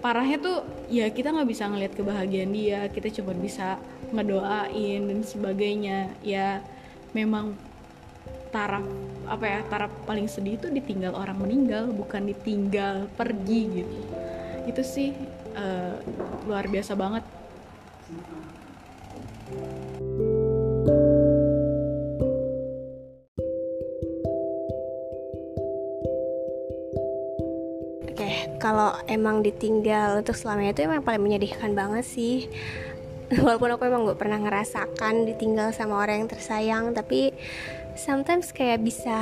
Parahnya 0.00 0.38
tuh 0.40 0.62
ya 0.88 1.10
kita 1.10 1.34
nggak 1.34 1.50
bisa 1.50 1.66
ngelihat 1.66 1.92
kebahagiaan 1.98 2.54
dia. 2.54 2.80
Kita 2.88 3.10
cuma 3.18 3.34
bisa 3.34 3.82
ngedoain 4.14 5.10
dan 5.10 5.20
sebagainya. 5.26 6.14
Ya 6.22 6.62
memang 7.10 7.58
taraf 8.54 8.86
apa 9.26 9.44
ya 9.46 9.60
taraf 9.66 9.90
paling 10.06 10.30
sedih 10.30 10.58
itu 10.58 10.70
ditinggal 10.70 11.14
orang 11.18 11.38
meninggal 11.38 11.90
bukan 11.90 12.30
ditinggal 12.30 13.10
pergi 13.18 13.82
gitu. 13.82 13.98
Itu 14.70 14.82
sih 14.86 15.10
uh, 15.58 15.98
luar 16.46 16.70
biasa 16.70 16.94
banget 16.94 17.39
kalau 28.60 28.92
emang 29.08 29.40
ditinggal 29.40 30.20
untuk 30.20 30.36
selamanya 30.36 30.76
itu 30.76 30.84
emang 30.84 31.00
paling 31.00 31.24
menyedihkan 31.24 31.72
banget 31.72 32.04
sih. 32.04 32.46
Walaupun 33.44 33.72
aku 33.72 33.88
emang 33.88 34.04
gak 34.04 34.20
pernah 34.20 34.36
ngerasakan 34.36 35.24
ditinggal 35.24 35.72
sama 35.72 35.96
orang 35.96 36.22
yang 36.26 36.30
tersayang, 36.30 36.84
tapi 36.92 37.32
sometimes 37.96 38.52
kayak 38.52 38.84
bisa 38.84 39.16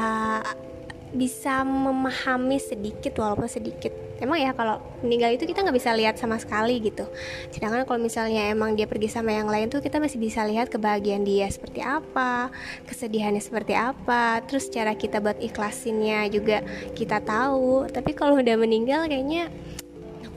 bisa 1.09 1.65
memahami 1.65 2.61
sedikit 2.61 3.17
walaupun 3.17 3.49
sedikit 3.49 4.08
emang 4.19 4.39
ya 4.43 4.51
kalau 4.55 4.83
meninggal 5.03 5.35
itu 5.35 5.47
kita 5.47 5.63
nggak 5.63 5.77
bisa 5.79 5.91
lihat 5.95 6.19
sama 6.19 6.39
sekali 6.39 6.83
gitu. 6.83 7.07
Sedangkan 7.55 7.87
kalau 7.87 8.03
misalnya 8.03 8.51
emang 8.51 8.75
dia 8.75 8.91
pergi 8.91 9.11
sama 9.11 9.35
yang 9.35 9.47
lain 9.47 9.71
tuh 9.71 9.79
kita 9.79 10.03
masih 10.03 10.19
bisa 10.19 10.43
lihat 10.47 10.71
kebahagiaan 10.71 11.23
dia 11.23 11.47
seperti 11.51 11.83
apa 11.83 12.51
kesedihannya 12.87 13.43
seperti 13.43 13.79
apa 13.79 14.43
terus 14.45 14.67
cara 14.69 14.95
kita 14.99 15.23
buat 15.23 15.39
ikhlasinnya 15.39 16.27
juga 16.31 16.63
kita 16.95 17.23
tahu. 17.23 17.87
Tapi 17.91 18.11
kalau 18.15 18.39
udah 18.39 18.57
meninggal 18.59 19.07
kayaknya 19.07 19.51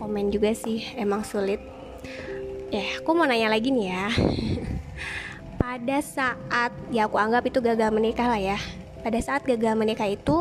komen 0.01 0.33
juga 0.33 0.53
sih 0.57 0.81
emang 0.97 1.21
sulit. 1.21 1.61
Ya 2.73 2.81
aku 2.97 3.13
mau 3.13 3.29
nanya 3.29 3.53
lagi 3.53 3.69
nih 3.69 3.93
ya. 3.93 4.05
Pada 5.61 5.97
saat 6.01 6.73
ya 6.89 7.05
aku 7.05 7.21
anggap 7.21 7.45
itu 7.45 7.61
gagal 7.61 7.93
menikah 7.93 8.25
lah 8.25 8.41
ya. 8.41 8.57
Pada 9.05 9.21
saat 9.21 9.45
gagal 9.45 9.77
menikah 9.77 10.09
itu 10.09 10.40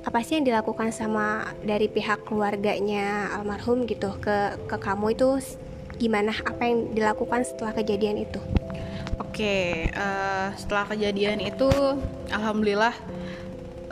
apa 0.00 0.24
sih 0.24 0.40
yang 0.40 0.48
dilakukan 0.48 0.90
sama 0.96 1.52
dari 1.60 1.84
pihak 1.84 2.24
keluarganya 2.24 3.36
almarhum 3.36 3.84
gitu 3.84 4.16
ke 4.16 4.56
ke 4.64 4.76
kamu 4.80 5.12
itu 5.12 5.28
gimana? 6.00 6.32
Apa 6.32 6.64
yang 6.64 6.96
dilakukan 6.96 7.44
setelah 7.44 7.76
kejadian 7.76 8.24
itu? 8.24 8.40
Oke 9.20 9.88
uh, 9.92 10.56
setelah 10.56 10.88
kejadian 10.88 11.44
itu 11.44 11.68
alhamdulillah 12.32 12.96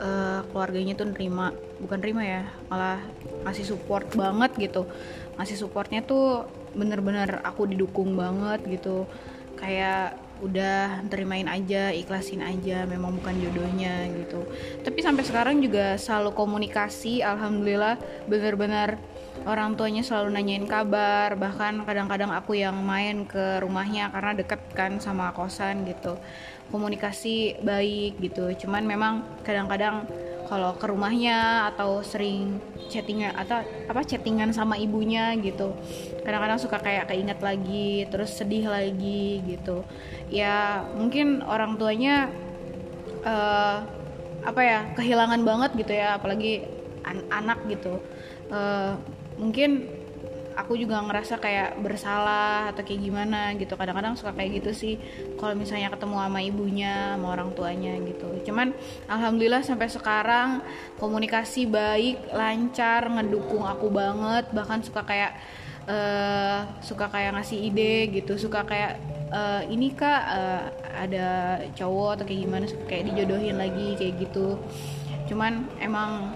uh, 0.01 0.41
keluarganya 0.49 0.97
tuh 0.97 1.13
nerima. 1.13 1.53
Bukan 1.77 2.01
nerima 2.01 2.25
ya 2.25 2.43
malah 2.67 2.99
ngasih 3.45 3.69
support 3.69 4.09
banget 4.17 4.51
gitu. 4.57 4.89
Ngasih 5.37 5.57
supportnya 5.61 6.01
tuh 6.01 6.49
bener-bener 6.73 7.39
aku 7.45 7.69
didukung 7.69 8.17
banget 8.17 8.65
gitu. 8.65 9.05
Kayak 9.55 10.17
udah 10.39 11.03
terimain 11.11 11.47
aja 11.47 11.91
ikhlasin 11.91 12.39
aja 12.39 12.87
memang 12.87 13.19
bukan 13.19 13.35
jodohnya 13.39 14.07
gitu. 14.11 14.47
Tapi 14.83 14.99
sampai 15.03 15.23
sekarang 15.27 15.59
juga 15.59 15.99
selalu 15.99 16.31
komunikasi 16.35 17.21
alhamdulillah 17.23 17.99
benar-benar 18.27 18.99
orang 19.47 19.75
tuanya 19.79 20.03
selalu 20.03 20.35
nanyain 20.35 20.67
kabar 20.67 21.35
bahkan 21.39 21.83
kadang-kadang 21.87 22.31
aku 22.33 22.59
yang 22.59 22.75
main 22.83 23.23
ke 23.23 23.63
rumahnya 23.63 24.11
karena 24.11 24.35
deket 24.35 24.59
kan 24.75 24.99
sama 24.99 25.31
kosan 25.31 25.87
gitu 25.87 26.19
komunikasi 26.69 27.59
baik 27.61 28.21
gitu. 28.21 28.53
Cuman 28.65 28.85
memang 28.85 29.25
kadang-kadang 29.45 30.05
kalau 30.49 30.73
ke 30.73 30.85
rumahnya 30.89 31.69
atau 31.69 32.01
sering 32.01 32.57
chattingan 32.89 33.37
atau 33.37 33.61
apa 33.85 34.01
chattingan 34.01 34.49
sama 34.49 34.81
ibunya 34.81 35.37
gitu 35.37 35.77
kadang-kadang 36.25 36.57
suka 36.57 36.77
kayak 36.81 37.05
keinget 37.05 37.39
lagi 37.41 38.05
terus 38.09 38.37
sedih 38.37 38.69
lagi 38.69 39.41
gitu. 39.45 39.85
Ya 40.29 40.85
mungkin 40.93 41.41
orang 41.45 41.77
tuanya 41.81 42.29
uh, 43.25 43.85
apa 44.45 44.61
ya 44.61 44.79
kehilangan 44.93 45.41
banget 45.43 45.71
gitu 45.73 45.93
ya 45.93 46.21
apalagi 46.21 46.65
an 47.05 47.25
anak 47.33 47.61
gitu. 47.65 47.97
Uh, 48.49 48.97
mungkin 49.41 49.85
aku 50.59 50.75
juga 50.75 50.99
ngerasa 50.99 51.39
kayak 51.39 51.79
bersalah 51.79 52.75
atau 52.75 52.83
kayak 52.83 52.99
gimana 52.99 53.55
gitu. 53.55 53.79
Kadang-kadang 53.79 54.19
suka 54.19 54.35
kayak 54.35 54.59
gitu 54.59 54.71
sih 54.75 54.93
kalau 55.39 55.55
misalnya 55.55 55.87
ketemu 55.87 56.15
sama 56.19 56.39
ibunya 56.43 57.15
sama 57.15 57.27
orang 57.31 57.49
tuanya 57.55 57.95
gitu. 58.03 58.27
Cuman 58.43 58.75
alhamdulillah 59.07 59.63
sampai 59.63 59.87
sekarang 59.87 60.59
komunikasi 60.99 61.63
baik 61.65 62.35
lancar 62.35 63.07
ngedukung 63.07 63.63
aku 63.63 63.87
banget. 63.87 64.51
Bahkan 64.51 64.83
suka 64.83 65.01
kayak 65.07 65.39
uh, 65.87 66.67
suka 66.83 67.07
kayak 67.07 67.39
ngasih 67.39 67.59
ide 67.71 68.11
gitu. 68.11 68.35
Suka 68.35 68.67
kayak 68.67 68.99
uh, 69.31 69.63
ini 69.71 69.95
kak 69.95 70.21
uh, 70.27 70.63
ada 70.99 71.63
cowok 71.73 72.19
atau 72.19 72.25
kayak 72.27 72.41
gimana 72.43 72.65
suka 72.67 72.83
kayak 72.83 73.07
dijodohin 73.15 73.55
lagi 73.55 73.95
kayak 73.95 74.27
gitu. 74.27 74.59
Cuman 75.31 75.69
emang 75.79 76.35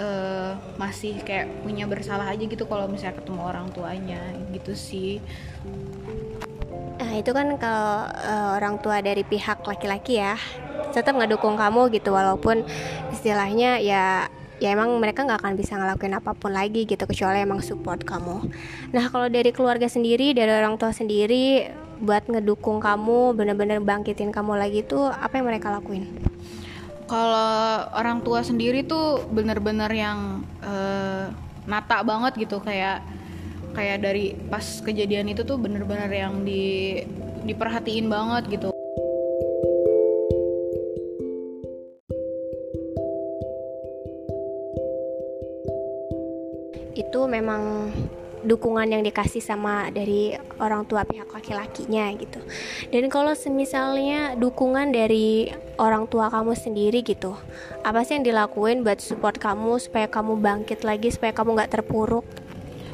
uh, 0.00 0.56
masih 0.80 1.20
kayak 1.20 1.52
punya 1.60 1.84
bersalah 1.84 2.32
aja 2.32 2.40
gitu 2.48 2.64
kalau 2.64 2.88
misalnya 2.88 3.20
ketemu 3.20 3.40
orang 3.44 3.68
tuanya 3.70 4.22
gitu 4.56 4.72
sih 4.72 5.20
Nah 7.00 7.16
itu 7.16 7.32
kan 7.32 7.56
kalau 7.56 8.06
uh, 8.06 8.60
orang 8.60 8.78
tua 8.78 9.00
dari 9.00 9.24
pihak 9.24 9.64
laki-laki 9.64 10.20
ya 10.20 10.36
tetap 10.90 11.14
ngedukung 11.16 11.54
kamu 11.54 11.90
gitu 11.94 12.10
walaupun 12.12 12.66
istilahnya 13.14 13.78
ya 13.82 14.26
ya 14.60 14.68
emang 14.76 14.92
mereka 15.00 15.24
nggak 15.24 15.40
akan 15.40 15.54
bisa 15.56 15.80
ngelakuin 15.80 16.20
apa 16.20 16.36
pun 16.36 16.52
lagi 16.52 16.84
gitu 16.84 17.08
kecuali 17.08 17.40
emang 17.40 17.64
support 17.64 18.04
kamu. 18.04 18.44
Nah 18.92 19.08
kalau 19.08 19.32
dari 19.32 19.50
keluarga 19.50 19.88
sendiri 19.88 20.36
dari 20.36 20.52
orang 20.52 20.76
tua 20.76 20.92
sendiri 20.92 21.72
buat 21.98 22.28
ngedukung 22.28 22.78
kamu 22.78 23.32
bener-bener 23.32 23.80
bangkitin 23.80 24.28
kamu 24.30 24.60
lagi 24.60 24.84
tuh 24.84 25.08
apa 25.08 25.40
yang 25.40 25.48
mereka 25.48 25.72
lakuin? 25.72 26.04
Kalau 27.10 27.90
orang 27.90 28.22
tua 28.22 28.46
sendiri 28.46 28.86
tuh 28.86 29.26
bener-bener 29.34 29.90
yang 29.90 30.46
uh, 30.62 31.26
nata 31.66 32.06
banget 32.06 32.38
gitu. 32.46 32.62
Kayak 32.62 33.02
kayak 33.74 33.98
dari 34.06 34.38
pas 34.46 34.62
kejadian 34.78 35.34
itu 35.34 35.42
tuh 35.42 35.58
bener-bener 35.58 36.06
yang 36.06 36.46
di 36.46 37.02
diperhatiin 37.42 38.06
banget 38.06 38.46
gitu. 38.46 38.70
Itu 46.94 47.26
memang 47.26 47.90
dukungan 48.40 48.88
yang 48.88 49.04
dikasih 49.04 49.44
sama 49.44 49.92
dari 49.92 50.32
orang 50.56 50.88
tua 50.88 51.04
pihak 51.04 51.28
laki-lakinya 51.28 52.08
gitu. 52.16 52.40
Dan 52.88 53.12
kalau 53.12 53.36
semisalnya 53.36 54.36
dukungan 54.36 54.92
dari 54.92 55.52
orang 55.76 56.08
tua 56.08 56.32
kamu 56.32 56.56
sendiri 56.56 57.04
gitu, 57.04 57.36
apa 57.84 58.00
sih 58.04 58.16
yang 58.16 58.24
dilakuin 58.24 58.80
buat 58.80 59.00
support 59.00 59.36
kamu 59.36 59.76
supaya 59.80 60.08
kamu 60.08 60.40
bangkit 60.40 60.84
lagi, 60.84 61.12
supaya 61.12 61.36
kamu 61.36 61.60
nggak 61.60 61.72
terpuruk? 61.80 62.24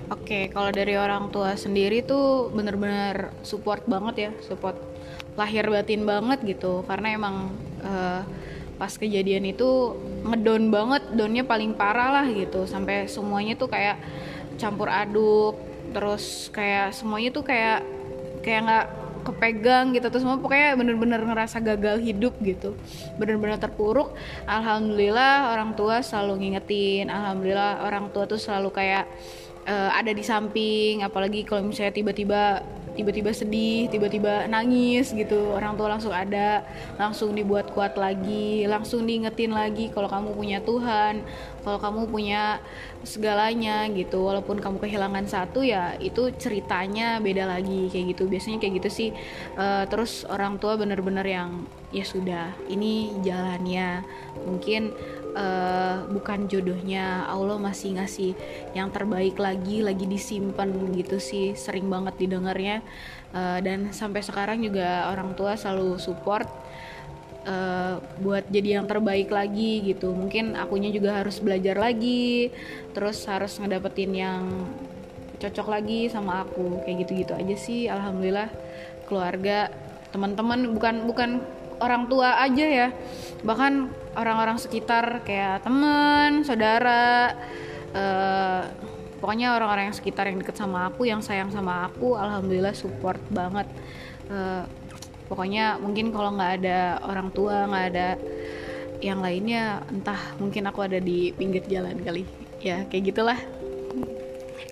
Oke, 0.06 0.50
kalau 0.54 0.70
dari 0.70 0.94
orang 0.94 1.34
tua 1.34 1.58
sendiri 1.58 2.02
tuh 2.06 2.50
bener-bener 2.54 3.34
support 3.42 3.82
banget 3.90 4.30
ya, 4.30 4.30
support 4.46 4.78
lahir 5.34 5.66
batin 5.66 6.06
banget 6.06 6.42
gitu, 6.46 6.86
karena 6.86 7.14
emang 7.14 7.50
uh, 7.82 8.22
pas 8.78 8.92
kejadian 8.94 9.50
itu 9.50 9.98
ngedon 10.22 10.70
banget, 10.70 11.02
donnya 11.10 11.42
paling 11.42 11.74
parah 11.74 12.22
lah 12.22 12.26
gitu, 12.30 12.70
sampai 12.70 13.10
semuanya 13.10 13.58
tuh 13.58 13.66
kayak 13.66 13.98
campur 14.56 14.88
aduk 14.90 15.56
terus 15.94 16.52
kayak 16.52 16.92
semuanya 16.92 17.30
tuh 17.32 17.44
kayak 17.46 17.80
kayak 18.42 18.60
nggak 18.66 18.86
kepegang 19.26 19.90
gitu. 19.90 20.06
Terus 20.06 20.22
semua 20.22 20.38
pokoknya 20.38 20.78
bener-bener 20.78 21.20
ngerasa 21.26 21.58
gagal 21.58 21.98
hidup 21.98 22.38
gitu. 22.46 22.78
Bener-bener 23.18 23.58
terpuruk. 23.58 24.14
Alhamdulillah 24.46 25.50
orang 25.50 25.74
tua 25.74 25.98
selalu 26.06 26.46
ngingetin. 26.46 27.10
Alhamdulillah 27.10 27.82
orang 27.82 28.14
tua 28.14 28.30
tuh 28.30 28.38
selalu 28.38 28.70
kayak 28.70 29.10
uh, 29.66 29.90
ada 29.98 30.14
di 30.14 30.22
samping. 30.22 31.02
Apalagi 31.02 31.42
kalau 31.42 31.66
misalnya 31.66 31.90
tiba-tiba 31.90 32.62
tiba-tiba 32.96 33.30
sedih, 33.30 33.86
tiba-tiba 33.92 34.48
nangis 34.48 35.12
gitu. 35.12 35.52
Orang 35.52 35.76
tua 35.76 35.92
langsung 35.92 36.10
ada, 36.10 36.64
langsung 36.96 37.36
dibuat 37.36 37.70
kuat 37.76 37.94
lagi, 38.00 38.64
langsung 38.64 39.04
diingetin 39.04 39.52
lagi 39.52 39.92
kalau 39.92 40.08
kamu 40.08 40.32
punya 40.32 40.58
Tuhan, 40.64 41.20
kalau 41.62 41.78
kamu 41.78 42.08
punya 42.08 42.58
segalanya 43.04 43.84
gitu. 43.92 44.24
Walaupun 44.24 44.58
kamu 44.58 44.80
kehilangan 44.80 45.28
satu 45.28 45.60
ya 45.60 45.94
itu 46.00 46.32
ceritanya 46.40 47.20
beda 47.20 47.44
lagi 47.44 47.92
kayak 47.92 48.16
gitu. 48.16 48.24
Biasanya 48.26 48.58
kayak 48.58 48.80
gitu 48.82 48.88
sih. 48.88 49.10
Uh, 49.54 49.84
terus 49.86 50.24
orang 50.26 50.56
tua 50.56 50.80
bener-bener 50.80 51.28
yang 51.28 51.68
ya 51.92 52.02
sudah, 52.02 52.56
ini 52.66 53.14
jalannya. 53.22 54.02
Mungkin 54.42 54.96
uh, 55.36 56.08
bukan 56.08 56.48
jodohnya 56.48 57.28
Allah 57.28 57.60
masih 57.60 58.00
ngasih 58.00 58.32
yang 58.72 58.88
terbaik 58.88 59.36
lagi 59.36 59.84
lagi 59.84 60.08
disimpan 60.08 60.72
gitu 60.96 61.20
sih 61.20 61.52
sering 61.52 61.86
banget 61.86 62.16
didengarnya. 62.16 62.80
Uh, 63.36 63.60
dan 63.60 63.92
sampai 63.92 64.24
sekarang 64.24 64.64
juga 64.64 65.12
orang 65.12 65.36
tua 65.36 65.60
selalu 65.60 66.00
support 66.00 66.48
uh, 67.44 68.00
buat 68.24 68.48
jadi 68.48 68.80
yang 68.80 68.88
terbaik 68.88 69.28
lagi 69.28 69.84
gitu. 69.84 70.16
Mungkin 70.16 70.56
akunya 70.56 70.88
juga 70.88 71.20
harus 71.20 71.38
belajar 71.38 71.76
lagi 71.76 72.48
terus 72.96 73.20
harus 73.28 73.60
ngedapetin 73.60 74.12
yang 74.16 74.42
cocok 75.36 75.68
lagi 75.68 76.08
sama 76.08 76.48
aku. 76.48 76.80
Kayak 76.88 77.06
gitu-gitu 77.06 77.32
aja 77.36 77.56
sih 77.60 77.86
alhamdulillah. 77.92 78.48
Keluarga 79.06 79.68
teman-teman 80.10 80.72
bukan 80.72 80.96
bukan 81.04 81.30
orang 81.80 82.08
tua 82.08 82.40
aja 82.40 82.64
ya 82.64 82.88
bahkan 83.46 83.94
orang-orang 84.18 84.58
sekitar 84.58 85.22
kayak 85.22 85.62
temen 85.62 86.42
saudara 86.42 87.30
uh, 87.94 88.62
pokoknya 89.22 89.54
orang-orang 89.54 89.88
yang 89.88 89.96
sekitar 89.96 90.26
yang 90.26 90.42
deket 90.42 90.58
sama 90.58 90.90
aku 90.90 91.06
yang 91.06 91.22
sayang 91.22 91.54
sama 91.54 91.86
aku 91.86 92.18
alhamdulillah 92.18 92.74
support 92.74 93.22
banget. 93.30 93.70
Uh, 94.26 94.66
pokoknya 95.30 95.78
mungkin 95.78 96.10
kalau 96.10 96.34
nggak 96.34 96.52
ada 96.62 96.98
orang 97.06 97.30
tua 97.30 97.70
nggak 97.70 97.86
ada 97.94 98.08
yang 98.98 99.22
lainnya 99.22 99.82
entah 99.90 100.18
mungkin 100.42 100.66
aku 100.66 100.82
ada 100.82 100.98
di 100.98 101.30
pinggir 101.30 101.62
jalan 101.70 102.02
kali. 102.02 102.26
Ya 102.58 102.82
kayak 102.90 103.14
gitulah. 103.14 103.38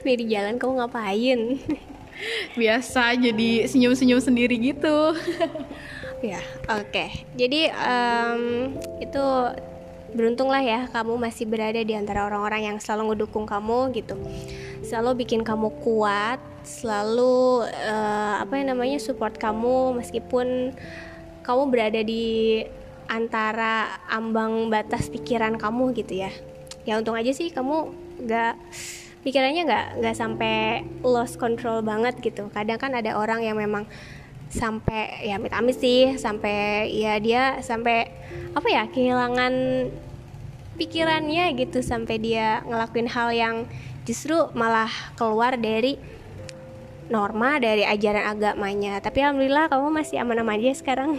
Di 0.02 0.26
jalan 0.26 0.58
kamu 0.58 0.82
ngapain? 0.82 1.40
Biasa 2.58 3.14
jadi 3.18 3.66
senyum-senyum 3.66 4.20
sendiri 4.22 4.54
gitu 4.60 5.18
Ya, 6.22 6.40
oke. 6.70 6.90
Okay. 6.92 7.08
Jadi 7.34 7.70
um, 7.74 8.42
itu 9.02 9.24
beruntunglah 10.14 10.62
ya 10.62 10.80
kamu 10.94 11.18
masih 11.18 11.44
berada 11.50 11.82
di 11.82 11.90
antara 11.90 12.30
orang-orang 12.30 12.70
yang 12.70 12.76
selalu 12.78 13.12
ngedukung 13.12 13.44
kamu 13.44 13.90
gitu. 13.98 14.14
Selalu 14.86 15.26
bikin 15.26 15.42
kamu 15.42 15.74
kuat, 15.82 16.38
selalu 16.62 17.66
uh, 17.66 18.40
apa 18.40 18.54
yang 18.56 18.76
namanya 18.76 19.02
support 19.02 19.34
kamu 19.36 19.98
meskipun 19.98 20.72
kamu 21.42 21.62
berada 21.68 22.00
di 22.00 22.62
antara 23.10 24.00
ambang 24.08 24.72
batas 24.72 25.10
pikiran 25.12 25.58
kamu 25.60 25.92
gitu 25.98 26.24
ya. 26.24 26.32
Ya 26.88 27.00
untung 27.00 27.18
aja 27.18 27.32
sih 27.34 27.52
kamu 27.52 27.92
gak 28.24 28.56
pikirannya 29.24 29.64
nggak 29.64 29.86
nggak 30.04 30.16
sampai 30.16 30.84
lost 31.00 31.40
control 31.40 31.80
banget 31.80 32.16
gitu. 32.20 32.48
Kadang 32.52 32.78
kan 32.78 32.92
ada 32.94 33.16
orang 33.16 33.44
yang 33.44 33.56
memang 33.56 33.88
sampai 34.54 35.26
ya 35.26 35.42
amit-amit 35.42 35.74
sih 35.74 36.14
sampai 36.14 36.86
ya 36.94 37.18
dia 37.18 37.58
sampai 37.58 38.06
apa 38.54 38.68
ya 38.70 38.86
kehilangan 38.86 39.52
pikirannya 40.78 41.58
gitu 41.58 41.82
sampai 41.82 42.22
dia 42.22 42.62
ngelakuin 42.62 43.10
hal 43.10 43.34
yang 43.34 43.56
justru 44.06 44.38
malah 44.54 44.90
keluar 45.18 45.58
dari 45.58 45.98
norma 47.10 47.60
dari 47.60 47.84
ajaran 47.84 48.30
agamanya. 48.30 49.02
Tapi 49.02 49.26
alhamdulillah 49.26 49.68
kamu 49.68 49.90
masih 49.90 50.22
aman-aman 50.22 50.62
aja 50.62 50.72
sekarang. 50.78 51.10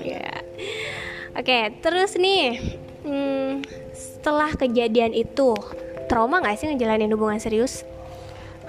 Ya. 0.00 0.46
Oke 1.34 1.74
terus 1.82 2.14
nih 2.14 2.78
hmm, 3.02 3.66
setelah 3.90 4.54
kejadian 4.54 5.10
itu 5.10 5.58
trauma 6.06 6.38
nggak 6.38 6.56
sih 6.62 6.70
ngejalanin 6.70 7.10
hubungan 7.10 7.42
serius? 7.42 7.82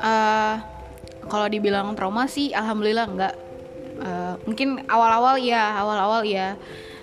Uh, 0.02 0.58
kalau 1.30 1.46
dibilang 1.46 1.94
trauma 1.94 2.26
sih 2.26 2.58
alhamdulillah 2.58 3.06
nggak 3.06 3.34
uh, 4.02 4.36
mungkin 4.44 4.84
awal-awal 4.90 5.38
ya 5.38 5.78
awal-awal 5.78 6.22
ya. 6.26 6.58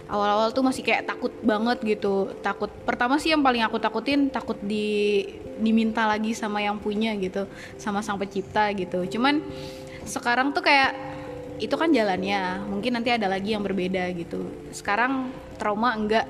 Awal-awal 0.09 0.57
tuh 0.57 0.65
masih 0.65 0.81
kayak 0.81 1.05
takut 1.05 1.29
banget 1.45 1.85
gitu. 1.85 2.33
Takut 2.41 2.73
pertama 2.89 3.21
sih 3.21 3.29
yang 3.29 3.45
paling 3.45 3.61
aku 3.61 3.77
takutin 3.77 4.33
takut 4.33 4.57
di 4.57 5.21
diminta 5.61 6.09
lagi 6.09 6.33
sama 6.33 6.65
yang 6.65 6.81
punya 6.81 7.13
gitu 7.21 7.45
sama 7.77 8.01
sang 8.01 8.17
pencipta 8.17 8.73
gitu. 8.73 9.05
Cuman 9.05 9.45
sekarang 10.09 10.57
tuh 10.57 10.65
kayak 10.65 10.97
itu 11.61 11.77
kan 11.77 11.93
jalannya. 11.93 12.65
Mungkin 12.73 12.97
nanti 12.97 13.13
ada 13.13 13.29
lagi 13.29 13.53
yang 13.53 13.61
berbeda 13.61 14.09
gitu. 14.17 14.49
Sekarang 14.73 15.29
trauma 15.61 15.93
enggak. 15.93 16.25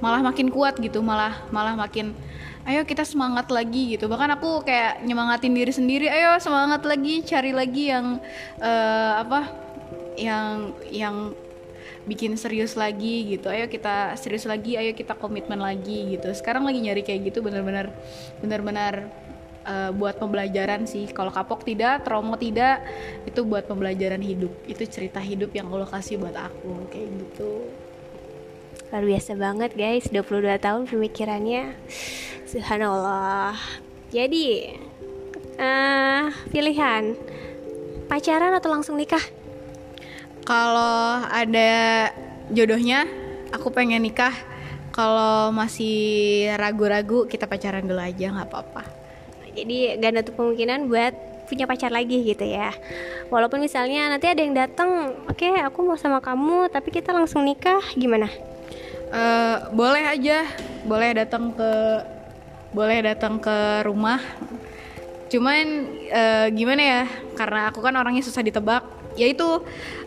Malah 0.00 0.24
makin 0.24 0.48
kuat 0.48 0.80
gitu 0.80 1.04
malah 1.04 1.44
malah 1.52 1.76
makin 1.76 2.16
ayo 2.64 2.88
kita 2.88 3.04
semangat 3.04 3.52
lagi 3.52 4.00
gitu. 4.00 4.08
Bahkan 4.08 4.40
aku 4.40 4.64
kayak 4.64 5.04
nyemangatin 5.04 5.52
diri 5.52 5.72
sendiri 5.76 6.06
ayo 6.08 6.40
semangat 6.40 6.88
lagi 6.88 7.20
cari 7.20 7.52
lagi 7.52 7.92
yang 7.92 8.16
uh, 8.64 9.12
apa 9.20 9.63
yang 10.14 10.72
yang 10.90 11.34
bikin 12.04 12.36
serius 12.36 12.76
lagi 12.76 13.36
gitu. 13.36 13.48
Ayo 13.48 13.66
kita 13.66 14.14
serius 14.20 14.44
lagi 14.44 14.76
ayo 14.76 14.92
kita 14.92 15.16
komitmen 15.16 15.60
lagi 15.60 16.16
gitu. 16.16 16.28
Sekarang 16.36 16.64
lagi 16.68 16.80
nyari 16.84 17.00
kayak 17.00 17.32
gitu 17.32 17.40
bener-bener 17.40 17.90
bener-bener 18.44 19.08
uh, 19.64 19.90
buat 19.92 20.20
pembelajaran 20.20 20.84
sih. 20.84 21.08
Kalau 21.10 21.32
kapok 21.32 21.64
tidak 21.64 22.04
trauma 22.04 22.36
tidak 22.36 22.84
itu 23.24 23.40
buat 23.42 23.64
pembelajaran 23.64 24.20
hidup. 24.20 24.52
Itu 24.68 24.84
cerita 24.84 25.18
hidup 25.18 25.50
yang 25.56 25.72
Allah 25.72 25.88
kasih 25.88 26.20
buat 26.20 26.36
aku 26.36 26.88
kayak 26.92 27.08
gitu. 27.24 27.68
Luar 28.92 29.04
biasa 29.04 29.32
banget 29.34 29.70
guys. 29.74 30.06
22 30.12 30.60
tahun 30.60 30.82
pemikirannya. 30.86 31.72
Subhanallah. 32.46 33.56
Jadi 34.12 34.76
uh, 35.56 36.30
pilihan. 36.52 37.16
Pacaran 38.04 38.52
atau 38.52 38.68
langsung 38.68 39.00
nikah 39.00 39.24
kalau 40.44 41.24
ada 41.32 42.12
jodohnya 42.52 43.08
aku 43.50 43.72
pengen 43.72 44.04
nikah. 44.04 44.32
Kalau 44.94 45.50
masih 45.50 46.46
ragu-ragu 46.54 47.26
kita 47.26 47.50
pacaran 47.50 47.82
dulu 47.82 47.98
aja 47.98 48.30
nggak 48.30 48.46
apa-apa. 48.46 48.86
Jadi 49.54 49.98
gak 49.98 50.12
nutup 50.14 50.34
kemungkinan 50.38 50.86
buat 50.86 51.14
punya 51.50 51.66
pacar 51.66 51.90
lagi 51.90 52.22
gitu 52.22 52.46
ya. 52.46 52.70
Walaupun 53.26 53.58
misalnya 53.58 54.06
nanti 54.06 54.30
ada 54.30 54.38
yang 54.38 54.54
datang 54.54 55.18
oke 55.26 55.34
okay, 55.34 55.58
aku 55.62 55.82
mau 55.82 55.98
sama 55.98 56.22
kamu 56.22 56.70
tapi 56.70 56.94
kita 56.94 57.10
langsung 57.10 57.42
nikah. 57.42 57.82
Gimana? 57.98 58.30
Uh, 59.10 59.66
boleh 59.74 60.04
aja. 60.06 60.46
Boleh 60.86 61.10
datang 61.14 61.50
ke 61.50 61.70
boleh 62.70 62.98
datang 63.02 63.42
ke 63.42 63.82
rumah. 63.82 64.22
Cuman 65.26 65.90
uh, 66.10 66.46
gimana 66.54 66.82
ya? 66.82 67.02
Karena 67.34 67.74
aku 67.74 67.82
kan 67.82 67.94
orangnya 67.98 68.22
susah 68.22 68.46
ditebak. 68.46 68.86
Ya 69.14 69.30
itu 69.30 69.62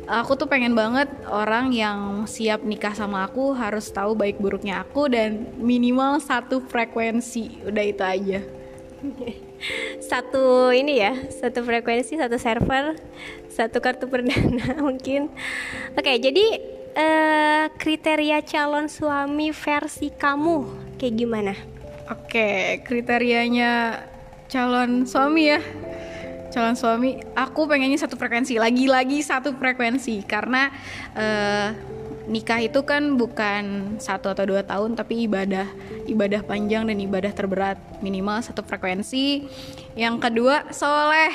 aku 0.08 0.39
tuh 0.39 0.48
pengen 0.48 0.72
banget 0.72 1.12
orang 1.28 1.76
yang 1.76 2.24
siap 2.24 2.63
nikah 2.63 2.96
sama 2.96 3.28
aku 3.28 3.52
harus 3.52 3.91
tahu 3.91 4.15
baik 4.15 4.39
buruknya 4.39 4.82
aku 4.82 5.12
dan 5.12 5.52
minimal 5.60 6.24
satu 6.24 6.63
frekuensi. 6.63 7.67
Udah 7.67 7.84
itu 7.84 8.04
aja. 8.04 8.39
Satu 9.98 10.70
ini 10.70 11.02
ya 11.02 11.17
satu 11.34 11.65
frekuensi 11.65 12.13
satu 12.13 12.38
server 12.38 12.93
satu 13.52 13.84
kartu 13.84 14.08
perdana 14.08 14.78
mungkin. 14.88 15.34
Oke 15.98 16.17
jadi 16.22 16.46
uh, 16.96 17.65
kriteria 17.76 18.46
calon 18.46 18.88
suami 18.88 19.52
versi 19.52 20.13
kamu 20.13 20.65
kayak 21.02 21.15
gimana? 21.17 21.54
Oke 22.08 22.80
kriterianya 22.86 24.02
calon 24.48 25.04
suami 25.04 25.58
ya 25.58 25.60
calon 26.53 26.75
suami 26.75 27.19
aku 27.36 27.67
pengennya 27.67 27.99
satu 27.99 28.15
frekuensi 28.15 28.60
lagi-lagi 28.60 29.19
satu 29.23 29.55
frekuensi. 29.55 30.23
Karena 30.23 30.71
uh, 31.15 31.69
nikah 32.27 32.60
itu 32.60 32.83
kan 32.83 33.15
bukan 33.15 33.95
satu 34.03 34.31
atau 34.36 34.43
dua 34.43 34.62
tahun 34.67 34.99
tapi 34.99 35.23
ibadah 35.27 35.67
ibadah 36.07 36.43
panjang 36.43 36.88
dan 36.88 36.97
ibadah 36.99 37.31
terberat. 37.31 37.79
Minimal 38.03 38.43
satu 38.43 38.63
frekuensi. 38.63 39.47
Yang 39.95 40.15
kedua 40.21 40.67
soleh 40.71 41.33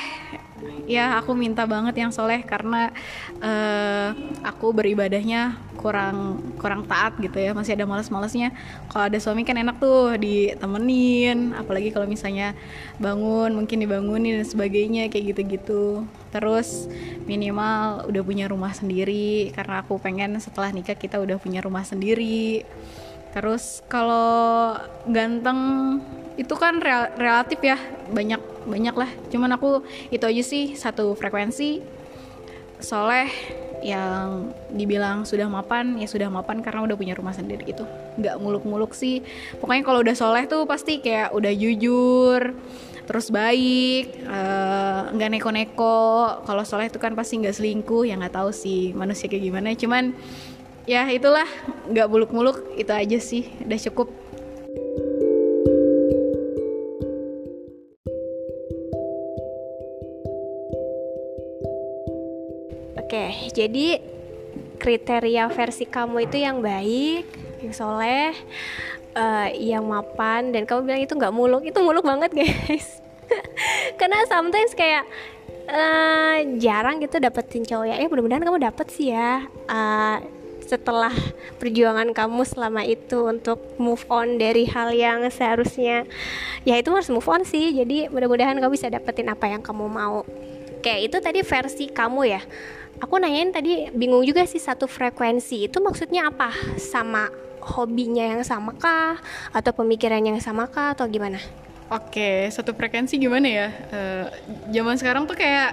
ya 0.83 1.19
aku 1.19 1.31
minta 1.33 1.63
banget 1.63 1.95
yang 1.95 2.11
soleh 2.11 2.43
karena 2.43 2.91
uh, 3.39 4.11
aku 4.43 4.75
beribadahnya 4.75 5.55
kurang 5.79 6.39
kurang 6.59 6.87
taat 6.87 7.19
gitu 7.19 7.35
ya. 7.39 7.51
Masih 7.51 7.75
ada 7.75 7.83
males-malesnya. 7.83 8.55
Kalau 8.87 9.11
ada 9.11 9.17
suami 9.19 9.43
kan 9.43 9.59
enak 9.59 9.79
tuh 9.83 10.15
ditemenin. 10.15 11.51
Apalagi 11.55 11.91
kalau 11.91 12.07
misalnya 12.07 12.55
bangun 12.99 13.51
mungkin 13.55 13.83
dibangunin 13.83 14.39
dan 14.39 14.47
sebagainya 14.47 15.11
kayak 15.11 15.35
gitu-gitu. 15.35 16.07
Terus 16.31 16.87
minimal 17.27 18.07
udah 18.07 18.21
punya 18.23 18.45
rumah 18.47 18.71
sendiri. 18.71 19.51
Karena 19.51 19.83
aku 19.83 19.99
pengen 19.99 20.39
setelah 20.39 20.71
nikah 20.71 20.95
kita 20.95 21.19
udah 21.19 21.35
punya 21.35 21.59
rumah 21.59 21.83
sendiri. 21.83 22.63
Terus 23.33 23.81
kalau 23.89 24.77
ganteng 25.09 25.99
itu 26.33 26.53
kan 26.57 26.81
rel 26.81 27.13
relatif 27.13 27.59
ya 27.61 27.77
banyak 28.09 28.41
banyak 28.65 28.95
lah. 28.95 29.09
Cuman 29.29 29.53
aku 29.53 29.85
itu 30.09 30.23
aja 30.25 30.43
sih 30.43 30.73
satu 30.73 31.13
frekuensi. 31.13 31.83
Soleh 32.83 33.31
yang 33.83 34.51
dibilang 34.71 35.27
sudah 35.27 35.47
mapan 35.51 35.99
ya 35.99 36.07
sudah 36.07 36.31
mapan 36.31 36.63
karena 36.63 36.87
udah 36.87 36.95
punya 36.95 37.15
rumah 37.15 37.35
sendiri 37.35 37.67
itu 37.67 37.83
nggak 38.17 38.39
muluk-muluk 38.39 38.95
sih. 38.95 39.21
Pokoknya 39.59 39.83
kalau 39.83 39.99
udah 40.01 40.15
soleh 40.15 40.47
tuh 40.47 40.63
pasti 40.63 41.03
kayak 41.03 41.35
udah 41.35 41.53
jujur 41.53 42.55
terus 43.03 43.27
baik 43.35 44.15
eh, 44.23 45.01
nggak 45.11 45.29
uh, 45.29 45.33
neko-neko. 45.37 46.43
Kalau 46.47 46.63
soleh 46.63 46.87
itu 46.87 46.99
kan 46.99 47.13
pasti 47.13 47.39
nggak 47.43 47.55
selingkuh 47.55 48.07
ya 48.07 48.15
nggak 48.15 48.35
tahu 48.35 48.49
sih 48.55 48.95
manusia 48.95 49.27
kayak 49.27 49.43
gimana. 49.47 49.75
Cuman 49.75 50.15
ya 50.83 51.07
itulah 51.11 51.47
nggak 51.87 52.07
muluk-muluk 52.11 52.75
itu 52.75 52.91
aja 52.91 53.19
sih 53.19 53.47
udah 53.63 53.79
cukup 53.91 54.07
Oke, 63.13 63.53
jadi 63.53 64.01
kriteria 64.81 65.45
versi 65.53 65.85
kamu 65.85 66.25
itu 66.25 66.41
yang 66.41 66.65
baik, 66.65 67.29
yang 67.61 67.69
soleh, 67.69 68.33
uh, 69.13 69.53
yang 69.53 69.85
mapan, 69.85 70.49
dan 70.49 70.65
kamu 70.65 70.81
bilang 70.81 71.01
itu 71.05 71.13
nggak 71.13 71.29
muluk, 71.29 71.61
itu 71.61 71.77
muluk 71.77 72.01
banget 72.01 72.33
guys. 72.41 73.05
Karena 74.01 74.25
sometimes 74.25 74.73
kayak 74.73 75.05
uh, 75.69 76.41
jarang 76.57 77.05
gitu 77.05 77.21
dapetin 77.21 77.61
cowok 77.61 77.85
ya. 77.85 78.01
Eh 78.01 78.09
mudah-mudahan 78.09 78.41
kamu 78.49 78.65
dapet 78.65 78.89
sih 78.89 79.13
ya. 79.13 79.45
Uh, 79.69 80.17
setelah 80.65 81.13
perjuangan 81.61 82.17
kamu 82.17 82.41
selama 82.49 82.81
itu 82.81 83.29
untuk 83.29 83.61
move 83.77 84.01
on 84.09 84.41
dari 84.41 84.65
hal 84.65 84.89
yang 84.89 85.21
seharusnya 85.29 86.09
ya 86.65 86.81
itu 86.81 86.89
harus 86.89 87.13
move 87.13 87.29
on 87.29 87.45
sih 87.45 87.77
jadi 87.77 88.09
mudah-mudahan 88.09 88.57
kamu 88.57 88.73
bisa 88.73 88.89
dapetin 88.89 89.29
apa 89.29 89.53
yang 89.53 89.61
kamu 89.61 89.85
mau 89.85 90.25
oke 90.83 90.99
itu 90.99 91.15
tadi 91.23 91.39
versi 91.47 91.87
kamu 91.87 92.21
ya. 92.27 92.43
Aku 92.99 93.15
nanyain 93.15 93.55
tadi 93.55 93.87
bingung 93.95 94.27
juga 94.27 94.43
sih 94.43 94.59
satu 94.59 94.83
frekuensi. 94.83 95.71
Itu 95.71 95.79
maksudnya 95.79 96.27
apa? 96.27 96.51
Sama 96.75 97.31
hobinya 97.63 98.27
yang 98.27 98.43
sama 98.43 98.75
kah? 98.75 99.15
Atau 99.55 99.71
pemikirannya 99.71 100.35
yang 100.35 100.43
sama 100.43 100.67
kah? 100.67 100.91
Atau 100.91 101.07
gimana? 101.07 101.39
Oke, 101.87 102.51
satu 102.51 102.75
frekuensi 102.75 103.15
gimana 103.15 103.47
ya? 103.47 103.67
Uh, 103.95 104.25
zaman 104.75 104.99
sekarang 104.99 105.23
tuh 105.23 105.39
kayak 105.39 105.71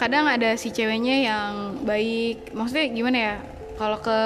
kadang 0.00 0.24
ada 0.24 0.56
si 0.56 0.72
ceweknya 0.72 1.28
yang 1.28 1.52
baik, 1.84 2.56
maksudnya 2.56 2.88
gimana 2.88 3.18
ya? 3.20 3.34
Kalau 3.76 4.00
ke 4.00 4.20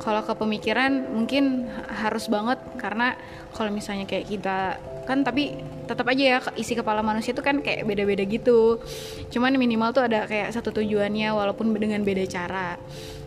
kalau 0.00 0.24
ke 0.24 0.32
pemikiran 0.32 1.12
mungkin 1.12 1.68
harus 1.92 2.32
banget. 2.32 2.56
Karena 2.80 3.20
kalau 3.52 3.68
misalnya 3.68 4.08
kayak 4.08 4.32
kita 4.32 4.80
kan 5.04 5.22
tapi 5.22 5.54
tetap 5.84 6.08
aja 6.08 6.24
ya 6.24 6.38
isi 6.56 6.72
kepala 6.72 7.04
manusia 7.04 7.36
itu 7.36 7.44
kan 7.44 7.60
kayak 7.60 7.84
beda-beda 7.84 8.24
gitu. 8.24 8.80
Cuman 9.28 9.54
minimal 9.60 9.92
tuh 9.92 10.08
ada 10.08 10.24
kayak 10.24 10.50
satu 10.56 10.72
tujuannya 10.72 11.30
walaupun 11.30 11.70
dengan 11.76 12.00
beda 12.02 12.24
cara. 12.26 12.80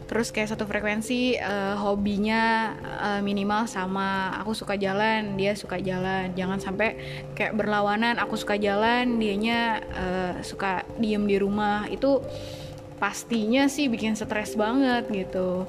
Terus 0.08 0.32
kayak 0.32 0.56
satu 0.56 0.64
frekuensi 0.64 1.36
uh, 1.36 1.76
hobinya 1.84 2.72
uh, 2.80 3.22
minimal 3.22 3.68
sama. 3.68 4.40
Aku 4.40 4.56
suka 4.56 4.80
jalan 4.80 5.36
dia 5.36 5.52
suka 5.54 5.78
jalan. 5.84 6.32
Jangan 6.32 6.64
sampai 6.64 6.96
kayak 7.36 7.54
berlawanan 7.60 8.16
aku 8.16 8.40
suka 8.40 8.56
jalan 8.56 9.20
dianya 9.20 9.84
uh, 9.92 10.34
suka 10.42 10.88
diem 10.96 11.28
di 11.28 11.36
rumah. 11.36 11.92
Itu 11.92 12.24
pastinya 12.98 13.68
sih 13.68 13.92
bikin 13.92 14.16
stres 14.16 14.56
banget 14.56 15.12
gitu. 15.12 15.68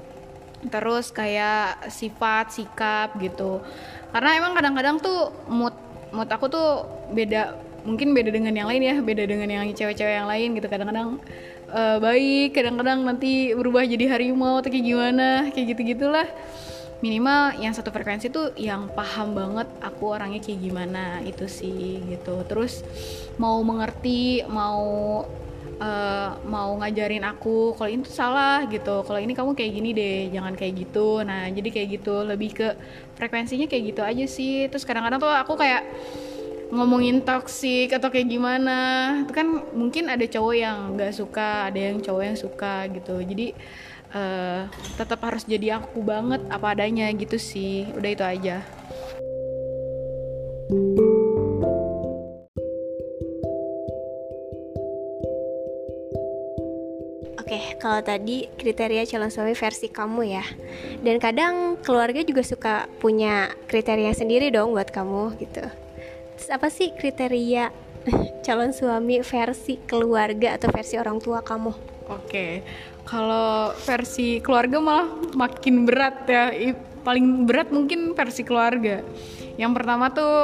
Terus 0.70 1.10
kayak 1.10 1.90
sifat 1.90 2.54
sikap 2.54 3.18
gitu. 3.18 3.58
Karena 4.14 4.38
emang 4.38 4.54
kadang-kadang 4.54 5.02
tuh 5.02 5.34
mood 5.50 5.74
mood 6.14 6.28
aku 6.28 6.46
tuh 6.48 6.68
beda 7.12 7.56
mungkin 7.86 8.12
beda 8.12 8.28
dengan 8.34 8.52
yang 8.52 8.68
lain 8.68 8.82
ya 8.84 8.96
beda 9.00 9.24
dengan 9.24 9.48
yang 9.48 9.64
cewek-cewek 9.72 10.14
yang 10.24 10.28
lain 10.28 10.58
gitu. 10.58 10.66
Kadang-kadang 10.68 11.22
uh, 11.72 11.96
baik 12.00 12.56
kadang-kadang 12.56 13.04
nanti 13.04 13.52
berubah 13.56 13.84
jadi 13.84 14.12
harimau 14.12 14.60
atau 14.60 14.68
kayak 14.68 14.84
gimana 14.84 15.28
kayak 15.52 15.76
gitu 15.76 15.80
gitulah 15.96 16.28
minimal 16.98 17.54
yang 17.62 17.70
satu 17.70 17.94
frekuensi 17.94 18.26
tuh 18.26 18.58
yang 18.58 18.90
paham 18.90 19.30
banget 19.30 19.70
aku 19.78 20.10
orangnya 20.10 20.42
kayak 20.42 20.58
gimana 20.58 21.22
itu 21.22 21.46
sih 21.46 22.02
gitu. 22.10 22.42
Terus 22.44 22.82
mau 23.38 23.62
mengerti 23.62 24.42
mau 24.50 25.22
uh, 25.78 26.38
mau 26.46 26.74
ngajarin 26.78 27.24
aku 27.24 27.74
kalau 27.74 27.90
ini 27.90 28.02
tuh 28.04 28.14
salah 28.14 28.66
gitu. 28.68 29.02
Kalau 29.06 29.18
ini 29.18 29.32
kamu 29.34 29.54
kayak 29.54 29.72
gini 29.72 29.90
deh 29.94 30.18
jangan 30.34 30.54
kayak 30.54 30.74
gitu. 30.86 31.22
Nah 31.22 31.48
jadi 31.50 31.68
kayak 31.70 31.88
gitu 31.98 32.14
lebih 32.26 32.50
ke 32.54 32.68
frekuensinya 33.16 33.66
kayak 33.70 33.84
gitu 33.94 34.02
aja 34.04 34.26
sih. 34.26 34.66
Terus 34.70 34.84
kadang-kadang 34.84 35.22
tuh 35.22 35.32
aku 35.32 35.54
kayak 35.58 35.82
ngomongin 36.68 37.24
toksik 37.24 37.94
atau 37.96 38.12
kayak 38.12 38.28
gimana. 38.28 38.78
Itu 39.24 39.32
kan 39.32 39.46
mungkin 39.72 40.12
ada 40.12 40.26
cowok 40.26 40.54
yang 40.54 40.78
nggak 40.98 41.12
suka 41.16 41.72
ada 41.72 41.78
yang 41.78 41.98
cowok 42.02 42.22
yang 42.22 42.38
suka 42.38 42.74
gitu. 42.92 43.16
Jadi 43.24 43.46
uh, 44.12 44.68
tetap 44.98 45.22
harus 45.24 45.48
jadi 45.48 45.80
aku 45.80 46.04
banget 46.04 46.44
apa 46.52 46.76
adanya 46.76 47.08
gitu 47.16 47.40
sih. 47.40 47.88
Udah 47.96 48.10
itu 48.12 48.24
aja. 48.26 48.60
Oke, 50.68 51.07
kalau 57.78 58.02
tadi 58.02 58.50
kriteria 58.58 59.06
calon 59.06 59.30
suami 59.30 59.54
versi 59.54 59.86
kamu 59.88 60.20
ya. 60.26 60.44
Dan 61.02 61.22
kadang 61.22 61.78
keluarga 61.80 62.20
juga 62.26 62.42
suka 62.42 62.90
punya 62.98 63.54
kriteria 63.70 64.10
sendiri 64.12 64.50
dong 64.50 64.74
buat 64.74 64.90
kamu 64.90 65.38
gitu. 65.38 65.64
Terus 66.38 66.50
apa 66.50 66.68
sih 66.68 66.90
kriteria 66.90 67.70
calon 68.46 68.74
suami 68.74 69.22
versi 69.22 69.78
keluarga 69.86 70.58
atau 70.58 70.68
versi 70.74 70.98
orang 70.98 71.22
tua 71.22 71.40
kamu? 71.40 71.72
Oke, 72.10 72.66
kalau 73.06 73.70
versi 73.86 74.42
keluarga 74.42 74.82
malah 74.82 75.08
makin 75.38 75.86
berat 75.86 76.26
ya. 76.26 76.50
Paling 77.06 77.46
berat 77.46 77.70
mungkin 77.70 78.12
versi 78.12 78.42
keluarga. 78.42 79.00
Yang 79.54 79.72
pertama 79.80 80.12
tuh, 80.12 80.34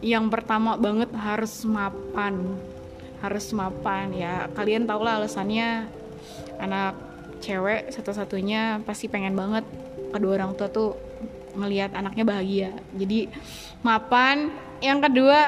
yang 0.00 0.32
pertama 0.32 0.80
banget 0.80 1.12
harus 1.12 1.66
mapan 1.68 2.56
harus 3.20 3.52
mapan 3.52 4.08
ya 4.16 4.48
kalian 4.56 4.88
tau 4.88 5.04
lah 5.04 5.20
alasannya 5.20 5.99
anak 6.60 6.94
cewek 7.40 7.88
satu-satunya 7.90 8.84
pasti 8.84 9.08
pengen 9.08 9.32
banget 9.32 9.64
kedua 10.12 10.36
orang 10.36 10.52
tua 10.54 10.68
tuh 10.68 10.94
ngelihat 11.56 11.94
anaknya 11.96 12.24
bahagia. 12.26 12.70
Jadi 12.94 13.30
mapan. 13.82 14.52
Yang 14.80 15.10
kedua 15.10 15.38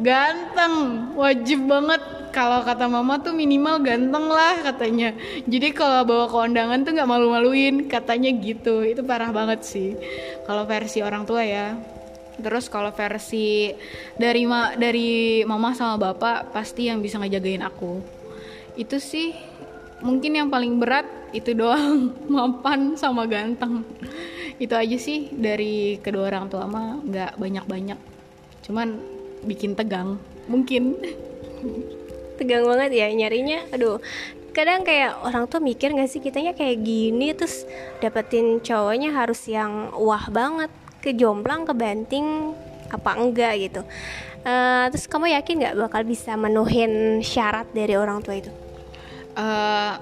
ganteng. 0.00 0.74
Wajib 1.18 1.66
banget. 1.66 2.02
Kalau 2.28 2.60
kata 2.62 2.86
mama 2.86 3.18
tuh 3.18 3.32
minimal 3.32 3.80
ganteng 3.82 4.28
lah 4.28 4.60
katanya. 4.62 5.16
Jadi 5.48 5.72
kalau 5.72 6.04
bawa 6.04 6.28
ke 6.28 6.36
undangan 6.36 6.84
tuh 6.84 6.92
nggak 6.94 7.08
malu-maluin 7.08 7.88
katanya 7.88 8.30
gitu. 8.36 8.84
Itu 8.84 9.02
parah 9.02 9.32
banget 9.32 9.64
sih 9.64 9.96
kalau 10.44 10.68
versi 10.68 11.00
orang 11.00 11.24
tua 11.24 11.42
ya. 11.42 11.74
Terus 12.38 12.70
kalau 12.70 12.94
versi 12.94 13.74
dari 14.14 14.46
ma 14.46 14.76
dari 14.78 15.42
mama 15.42 15.74
sama 15.74 15.98
bapak 15.98 16.54
pasti 16.54 16.86
yang 16.86 17.02
bisa 17.02 17.18
ngejagain 17.18 17.64
aku. 17.64 17.98
Itu 18.78 19.02
sih 19.02 19.34
mungkin 20.02 20.32
yang 20.38 20.48
paling 20.48 20.78
berat 20.78 21.06
itu 21.34 21.52
doang 21.52 22.14
mapan 22.32 22.94
sama 22.94 23.26
ganteng. 23.28 23.84
Itu 24.58 24.74
aja 24.74 24.96
sih 24.98 25.30
dari 25.30 26.02
kedua 26.02 26.30
orang 26.30 26.50
tua 26.50 26.66
mah 26.66 26.98
nggak 27.02 27.38
banyak 27.38 27.64
banyak 27.66 27.98
cuman 28.68 29.00
bikin 29.48 29.72
tegang 29.72 30.20
mungkin. 30.50 30.98
Tegang 32.38 32.68
banget 32.68 32.90
ya 32.94 33.06
nyarinya. 33.10 33.66
Aduh 33.74 33.98
kadang 34.56 34.82
kayak 34.82 35.22
orang 35.22 35.46
tuh 35.46 35.62
mikir 35.62 35.94
gak 35.94 36.10
sih 36.10 36.18
kitanya 36.18 36.50
kayak 36.50 36.82
gini 36.82 37.30
terus 37.30 37.62
dapetin 38.02 38.58
cowoknya 38.58 39.14
harus 39.14 39.46
yang 39.46 39.94
wah 39.94 40.26
banget 40.34 40.66
kejomplang 40.98 41.62
kebanting 41.62 42.58
apa 42.90 43.10
enggak 43.14 43.54
gitu. 43.62 43.86
Uh, 44.42 44.90
terus 44.90 45.06
kamu 45.06 45.34
yakin 45.34 45.54
nggak 45.62 45.76
bakal 45.78 46.02
bisa 46.02 46.34
menuhin 46.34 47.22
syarat 47.22 47.70
dari 47.74 47.94
orang 47.94 48.22
tua 48.22 48.38
itu 48.38 48.50
uh, 49.38 49.92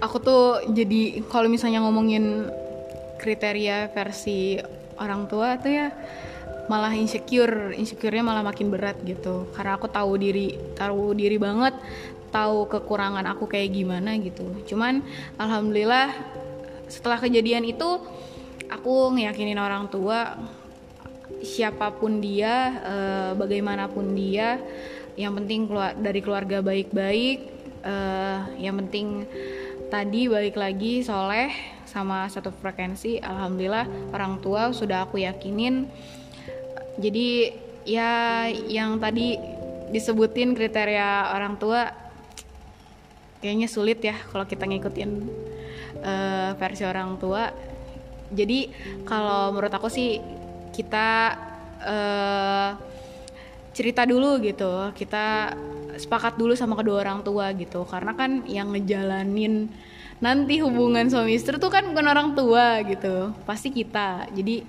aku 0.00 0.16
tuh 0.22 0.44
jadi 0.70 1.26
kalau 1.28 1.50
misalnya 1.50 1.82
ngomongin 1.82 2.48
kriteria 3.20 3.92
versi 3.92 4.56
orang 4.96 5.28
tua 5.28 5.60
tuh 5.60 5.72
ya 5.74 5.88
malah 6.70 6.94
insecure. 6.94 7.74
Insecure-nya 7.74 8.22
malah 8.22 8.46
makin 8.46 8.70
berat 8.70 9.02
gitu. 9.02 9.50
Karena 9.52 9.74
aku 9.74 9.90
tahu 9.90 10.14
diri 10.16 10.54
tahu 10.78 11.18
diri 11.18 11.36
banget 11.36 11.74
tahu 12.30 12.70
kekurangan 12.70 13.26
aku 13.26 13.50
kayak 13.50 13.74
gimana 13.74 14.14
gitu. 14.22 14.46
Cuman 14.70 15.02
alhamdulillah 15.34 16.14
setelah 16.86 17.18
kejadian 17.18 17.66
itu 17.66 17.98
aku 18.70 19.18
ngeyakinin 19.18 19.58
orang 19.58 19.90
tua 19.90 20.38
siapa 21.42 21.94
pun 21.94 22.18
dia 22.22 22.54
e, 22.82 22.96
bagaimanapun 23.38 24.14
dia 24.14 24.58
yang 25.14 25.34
penting 25.38 25.66
keluar 25.70 25.94
dari 25.94 26.20
keluarga 26.22 26.58
baik-baik 26.62 27.59
uh, 27.84 28.48
yang 28.56 28.80
penting 28.84 29.24
tadi 29.90 30.30
balik 30.30 30.56
lagi 30.56 31.02
soleh 31.02 31.50
sama 31.84 32.30
satu 32.30 32.54
frekuensi. 32.54 33.18
Alhamdulillah 33.18 34.14
orang 34.14 34.38
tua 34.38 34.70
sudah 34.70 35.04
aku 35.04 35.20
yakinin. 35.20 35.90
Jadi 37.00 37.50
ya 37.88 38.46
yang 38.48 39.02
tadi 39.02 39.34
disebutin 39.90 40.54
kriteria 40.54 41.34
orang 41.34 41.58
tua 41.58 41.90
kayaknya 43.42 43.66
sulit 43.66 43.98
ya 44.04 44.14
kalau 44.30 44.46
kita 44.46 44.68
ngikutin 44.68 45.10
uh, 46.04 46.50
versi 46.54 46.84
orang 46.86 47.18
tua. 47.18 47.50
Jadi 48.30 48.70
kalau 49.02 49.50
menurut 49.50 49.74
aku 49.74 49.90
sih 49.90 50.22
kita 50.70 51.34
uh, 51.82 52.89
cerita 53.72 54.06
dulu 54.06 54.40
gitu. 54.42 54.90
Kita 54.94 55.54
sepakat 55.96 56.38
dulu 56.40 56.56
sama 56.56 56.78
kedua 56.78 57.02
orang 57.02 57.20
tua 57.26 57.52
gitu. 57.54 57.86
Karena 57.86 58.14
kan 58.14 58.44
yang 58.46 58.72
ngejalanin 58.74 59.70
nanti 60.20 60.60
hubungan 60.60 61.08
suami 61.08 61.36
istri 61.36 61.56
tuh 61.56 61.72
kan 61.72 61.88
bukan 61.90 62.06
orang 62.06 62.32
tua 62.36 62.82
gitu. 62.84 63.32
Pasti 63.48 63.72
kita. 63.72 64.28
Jadi 64.30 64.62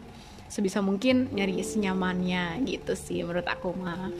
sebisa 0.51 0.83
mungkin 0.83 1.31
nyari 1.31 1.63
senyamannya 1.63 2.63
gitu 2.67 2.93
sih 2.97 3.23
menurut 3.23 3.47
aku 3.47 3.71
mah. 3.75 4.11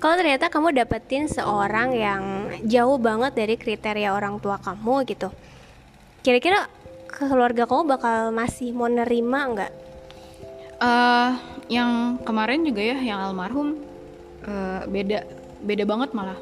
Kalau 0.00 0.16
ternyata 0.18 0.48
kamu 0.48 0.72
dapetin 0.72 1.28
seorang 1.28 1.92
yang 1.94 2.22
jauh 2.64 2.96
banget 2.96 3.36
dari 3.36 3.54
kriteria 3.60 4.16
orang 4.16 4.40
tua 4.40 4.56
kamu 4.56 5.04
gitu 5.04 5.28
kira-kira 6.22 6.70
keluarga 7.10 7.66
kamu 7.66 7.82
bakal 7.98 8.30
masih 8.30 8.70
mau 8.70 8.86
nerima 8.86 9.50
nggak? 9.50 9.72
Uh, 10.82 11.38
yang 11.70 12.18
kemarin 12.26 12.66
juga 12.66 12.82
ya 12.82 12.98
yang 12.98 13.22
almarhum 13.22 13.78
uh, 14.42 14.82
beda 14.90 15.22
beda 15.62 15.86
banget 15.86 16.10
malah. 16.10 16.34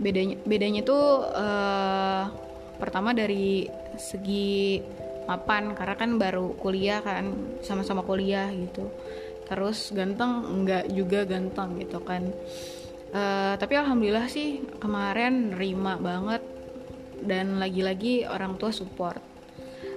Bedanya 0.00 0.40
bedanya 0.48 0.80
tuh 0.80 1.20
uh, 1.36 2.32
pertama 2.80 3.12
dari 3.12 3.68
segi 4.00 4.80
mapan 5.28 5.76
karena 5.76 5.94
kan 6.00 6.16
baru 6.16 6.56
kuliah 6.56 7.04
kan 7.04 7.28
sama-sama 7.60 8.00
kuliah 8.08 8.48
gitu. 8.56 8.88
Terus 9.44 9.92
ganteng 9.92 10.48
enggak 10.48 10.88
juga 10.96 11.28
ganteng 11.28 11.76
gitu 11.76 12.00
kan. 12.00 12.32
Uh, 13.12 13.52
tapi 13.60 13.76
alhamdulillah 13.76 14.32
sih 14.32 14.64
kemarin 14.80 15.52
nerima 15.52 16.00
banget 16.00 16.40
dan 17.20 17.60
lagi-lagi 17.60 18.24
orang 18.24 18.56
tua 18.56 18.72
support 18.72 19.35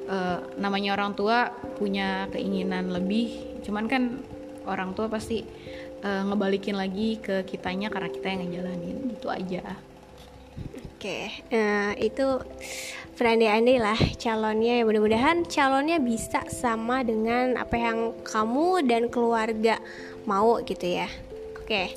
uh, 0.10 0.38
namanya 0.58 0.98
orang 0.98 1.14
tua 1.14 1.54
punya 1.78 2.28
keinginan 2.34 2.90
lebih. 2.90 3.62
Cuman 3.64 3.86
kan 3.86 4.20
orang 4.66 4.98
tua 4.98 5.08
pasti 5.08 5.46
uh, 6.02 6.26
ngebalikin 6.26 6.76
lagi 6.76 7.22
ke 7.22 7.46
kitanya 7.46 7.94
karena 7.94 8.10
kita 8.10 8.28
yang 8.28 8.42
ngejalanin. 8.50 8.98
Itu 9.14 9.30
aja. 9.30 9.78
Oke 11.00 11.08
okay. 11.08 11.24
uh, 11.56 11.96
eh, 11.96 12.12
itu 12.12 12.28
berandai-andai 13.16 13.78
lah 13.80 14.00
calonnya. 14.20 14.82
Ya 14.82 14.84
mudah-mudahan 14.84 15.48
calonnya 15.48 16.02
bisa 16.02 16.44
sama 16.52 17.06
dengan 17.06 17.56
apa 17.56 17.80
yang 17.80 18.20
kamu 18.28 18.84
dan 18.84 19.08
keluarga 19.08 19.80
mau 20.28 20.60
gitu 20.66 20.84
ya. 21.00 21.08
Oke 21.56 21.64
okay. 21.64 21.88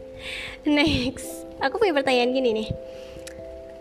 next. 0.68 1.48
Aku 1.62 1.78
punya 1.78 1.94
pertanyaan 1.94 2.30
gini 2.34 2.50
nih 2.62 2.68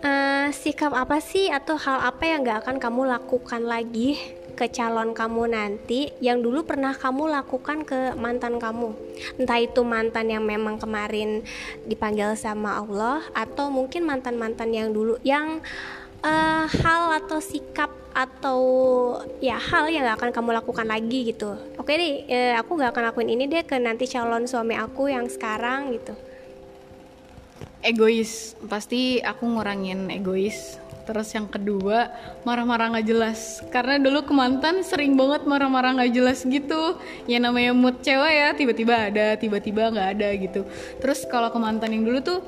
uh, 0.01 0.47
sikap 0.51 0.91
apa 0.93 1.21
sih 1.21 1.49
atau 1.49 1.77
hal 1.77 2.01
apa 2.11 2.23
yang 2.25 2.45
gak 2.45 2.65
akan 2.65 2.77
kamu 2.81 3.01
lakukan 3.07 3.61
lagi 3.63 4.17
ke 4.51 4.69
calon 4.69 5.15
kamu 5.15 5.57
nanti 5.57 6.11
yang 6.21 6.43
dulu 6.43 6.61
pernah 6.67 6.93
kamu 6.93 7.31
lakukan 7.31 7.81
ke 7.87 8.13
mantan 8.19 8.61
kamu? 8.61 8.93
Entah 9.39 9.57
itu 9.57 9.81
mantan 9.81 10.29
yang 10.29 10.43
memang 10.45 10.77
kemarin 10.77 11.41
dipanggil 11.87 12.37
sama 12.37 12.77
Allah 12.77 13.25
atau 13.33 13.73
mungkin 13.73 14.05
mantan-mantan 14.05 14.69
yang 14.69 14.93
dulu 14.93 15.17
yang 15.25 15.63
uh, 16.21 16.65
hal 16.67 17.17
atau 17.25 17.39
sikap 17.41 17.89
atau 18.11 18.59
ya 19.39 19.55
hal 19.55 19.87
yang 19.87 20.03
gak 20.03 20.19
akan 20.19 20.31
kamu 20.35 20.49
lakukan 20.61 20.85
lagi 20.85 21.31
gitu. 21.31 21.55
Oke 21.79 21.95
deh 21.95 22.27
uh, 22.27 22.53
aku 22.59 22.75
gak 22.77 22.91
akan 22.91 23.13
lakuin 23.13 23.31
ini 23.31 23.47
deh 23.47 23.63
ke 23.63 23.79
nanti 23.79 24.05
calon 24.05 24.45
suami 24.45 24.75
aku 24.75 25.09
yang 25.09 25.31
sekarang 25.31 25.95
gitu 25.95 26.13
egois. 27.81 28.53
Pasti 28.65 29.19
aku 29.21 29.45
ngurangin 29.45 30.09
egois. 30.09 30.79
Terus 31.01 31.33
yang 31.33 31.49
kedua 31.49 32.13
marah-marah 32.45 32.93
nggak 32.95 33.07
jelas. 33.09 33.59
Karena 33.73 33.97
dulu 33.97 34.23
ke 34.23 34.33
mantan 34.33 34.85
sering 34.85 35.17
banget 35.17 35.43
marah-marah 35.49 35.97
nggak 35.97 36.13
jelas 36.13 36.45
gitu. 36.45 36.95
Ya 37.25 37.41
namanya 37.41 37.73
mood 37.73 37.99
cewek 38.05 38.33
ya 38.33 38.49
tiba-tiba 38.53 39.11
ada 39.11 39.35
tiba-tiba 39.35 39.91
nggak 39.91 40.09
ada 40.17 40.29
gitu. 40.37 40.61
Terus 41.01 41.25
kalau 41.27 41.49
ke 41.49 41.59
mantan 41.59 41.91
yang 41.91 42.05
dulu 42.05 42.19
tuh 42.21 42.39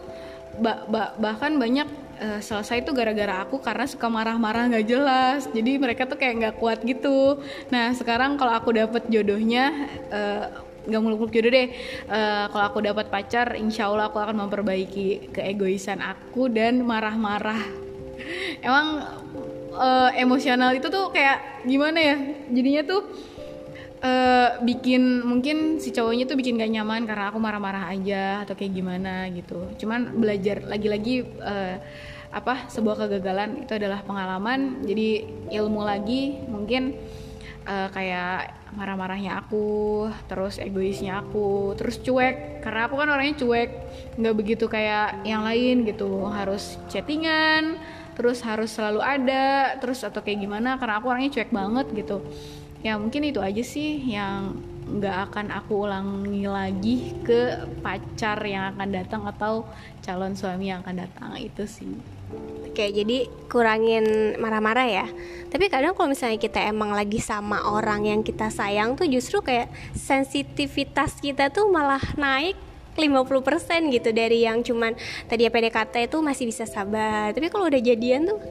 bah 0.53 0.85
bah 0.85 1.17
bahkan 1.17 1.57
banyak 1.57 1.89
uh, 2.21 2.37
selesai 2.37 2.85
itu 2.85 2.93
gara-gara 2.93 3.41
aku 3.41 3.57
karena 3.57 3.89
suka 3.89 4.05
marah-marah 4.05 4.69
nggak 4.69 4.85
jelas. 4.85 5.49
Jadi 5.49 5.81
mereka 5.81 6.05
tuh 6.05 6.15
kayak 6.15 6.33
nggak 6.39 6.55
kuat 6.61 6.85
gitu. 6.85 7.41
Nah 7.73 7.91
sekarang 7.97 8.37
kalau 8.37 8.53
aku 8.53 8.69
dapet 8.69 9.09
jodohnya 9.09 9.89
uh, 10.13 10.62
nggak 10.83 11.01
muluk-muluk 11.01 11.31
jodoh 11.31 11.51
deh 11.51 11.67
uh, 12.11 12.51
kalau 12.51 12.65
aku 12.67 12.79
dapat 12.83 13.07
pacar 13.07 13.55
insya 13.55 13.87
Allah 13.87 14.11
aku 14.11 14.19
akan 14.19 14.47
memperbaiki 14.47 15.31
keegoisan 15.31 16.03
aku 16.03 16.51
dan 16.51 16.83
marah-marah. 16.83 17.63
Emang 18.67 19.03
uh, 19.75 20.09
emosional 20.15 20.75
itu 20.75 20.87
tuh 20.91 21.09
kayak 21.09 21.63
gimana 21.63 21.99
ya? 21.99 22.15
Jadinya 22.51 22.81
tuh 22.83 23.01
uh, 24.03 24.49
bikin 24.61 25.23
mungkin 25.23 25.79
si 25.79 25.95
cowoknya 25.95 26.27
tuh 26.27 26.37
bikin 26.37 26.59
gak 26.59 26.71
nyaman 26.71 27.07
karena 27.07 27.31
aku 27.31 27.39
marah-marah 27.39 27.89
aja 27.89 28.43
atau 28.43 28.53
kayak 28.53 28.73
gimana 28.75 29.31
gitu. 29.31 29.71
Cuman 29.79 30.19
belajar 30.19 30.61
lagi-lagi 30.67 31.23
uh, 31.39 31.75
apa 32.33 32.65
sebuah 32.67 33.05
kegagalan 33.05 33.63
itu 33.65 33.73
adalah 33.77 34.03
pengalaman. 34.03 34.83
Jadi 34.83 35.23
ilmu 35.53 35.81
lagi 35.85 36.43
mungkin 36.49 36.97
uh, 37.67 37.89
kayak 37.91 38.53
marah-marahnya 38.73 39.45
aku 39.45 40.07
terus 40.25 40.57
egoisnya 40.57 41.23
aku 41.23 41.73
terus 41.79 41.99
cuek. 41.99 42.61
Karena 42.63 42.87
aku 42.87 42.95
kan 42.99 43.09
orangnya 43.11 43.35
cuek 43.43 43.69
nggak 44.19 44.35
begitu 44.35 44.65
kayak 44.71 45.23
yang 45.27 45.43
lain 45.43 45.87
gitu. 45.87 46.27
Harus 46.29 46.79
chattingan 46.87 47.77
terus 48.13 48.45
harus 48.45 48.69
selalu 48.69 49.01
ada 49.01 49.77
terus 49.81 50.05
atau 50.05 50.21
kayak 50.21 50.43
gimana. 50.43 50.77
Karena 50.77 50.99
aku 50.99 51.07
orangnya 51.11 51.39
cuek 51.39 51.51
banget 51.51 51.87
gitu. 51.95 52.21
Ya 52.83 52.99
mungkin 52.99 53.23
itu 53.23 53.39
aja 53.39 53.63
sih 53.63 54.03
yang 54.03 54.59
nggak 54.83 55.31
akan 55.31 55.47
aku 55.55 55.87
ulangi 55.87 56.43
lagi 56.43 57.15
ke 57.23 57.63
pacar 57.79 58.43
yang 58.43 58.75
akan 58.75 58.89
datang 58.91 59.23
atau 59.23 59.63
calon 60.03 60.35
suami 60.35 60.69
yang 60.69 60.83
akan 60.83 61.07
datang. 61.07 61.31
Itu 61.39 61.63
sih 61.63 61.87
Oke, 62.73 62.89
jadi 62.89 63.29
kurangin 63.53 64.33
marah-marah 64.41 64.87
ya. 64.89 65.05
Tapi 65.53 65.69
kadang 65.69 65.93
kalau 65.93 66.09
misalnya 66.09 66.41
kita 66.41 66.57
emang 66.65 66.89
lagi 66.89 67.21
sama 67.21 67.69
orang 67.69 68.09
yang 68.09 68.25
kita 68.25 68.49
sayang 68.49 68.97
tuh 68.97 69.05
justru 69.05 69.45
kayak 69.45 69.69
sensitivitas 69.93 71.21
kita 71.21 71.53
tuh 71.53 71.69
malah 71.69 72.01
naik 72.17 72.57
50% 72.97 73.93
gitu 73.93 74.09
dari 74.09 74.45
yang 74.45 74.65
cuman 74.65 74.97
tadi 75.29 75.45
PDKT 75.45 76.09
itu 76.09 76.17
masih 76.25 76.49
bisa 76.49 76.65
sabar. 76.65 77.29
Tapi 77.29 77.53
kalau 77.53 77.69
udah 77.69 77.77
jadian 77.77 78.25
tuh 78.25 78.41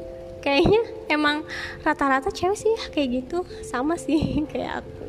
kayaknya 0.43 0.83
emang 1.07 1.47
rata-rata 1.87 2.35
cewek 2.35 2.59
sih 2.59 2.75
kayak 2.91 3.23
gitu 3.23 3.47
sama 3.63 3.95
sih 3.95 4.19
kayak 4.51 4.83
aku 4.83 5.07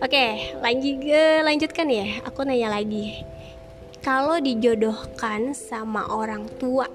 oke 0.00 0.26
lanjut 0.64 1.04
lanjutkan 1.44 1.86
ya 1.92 2.24
aku 2.24 2.48
nanya 2.48 2.72
lagi 2.72 3.22
kalau 4.00 4.40
dijodohkan 4.40 5.52
sama 5.52 6.08
orang 6.08 6.48
tua 6.56 6.88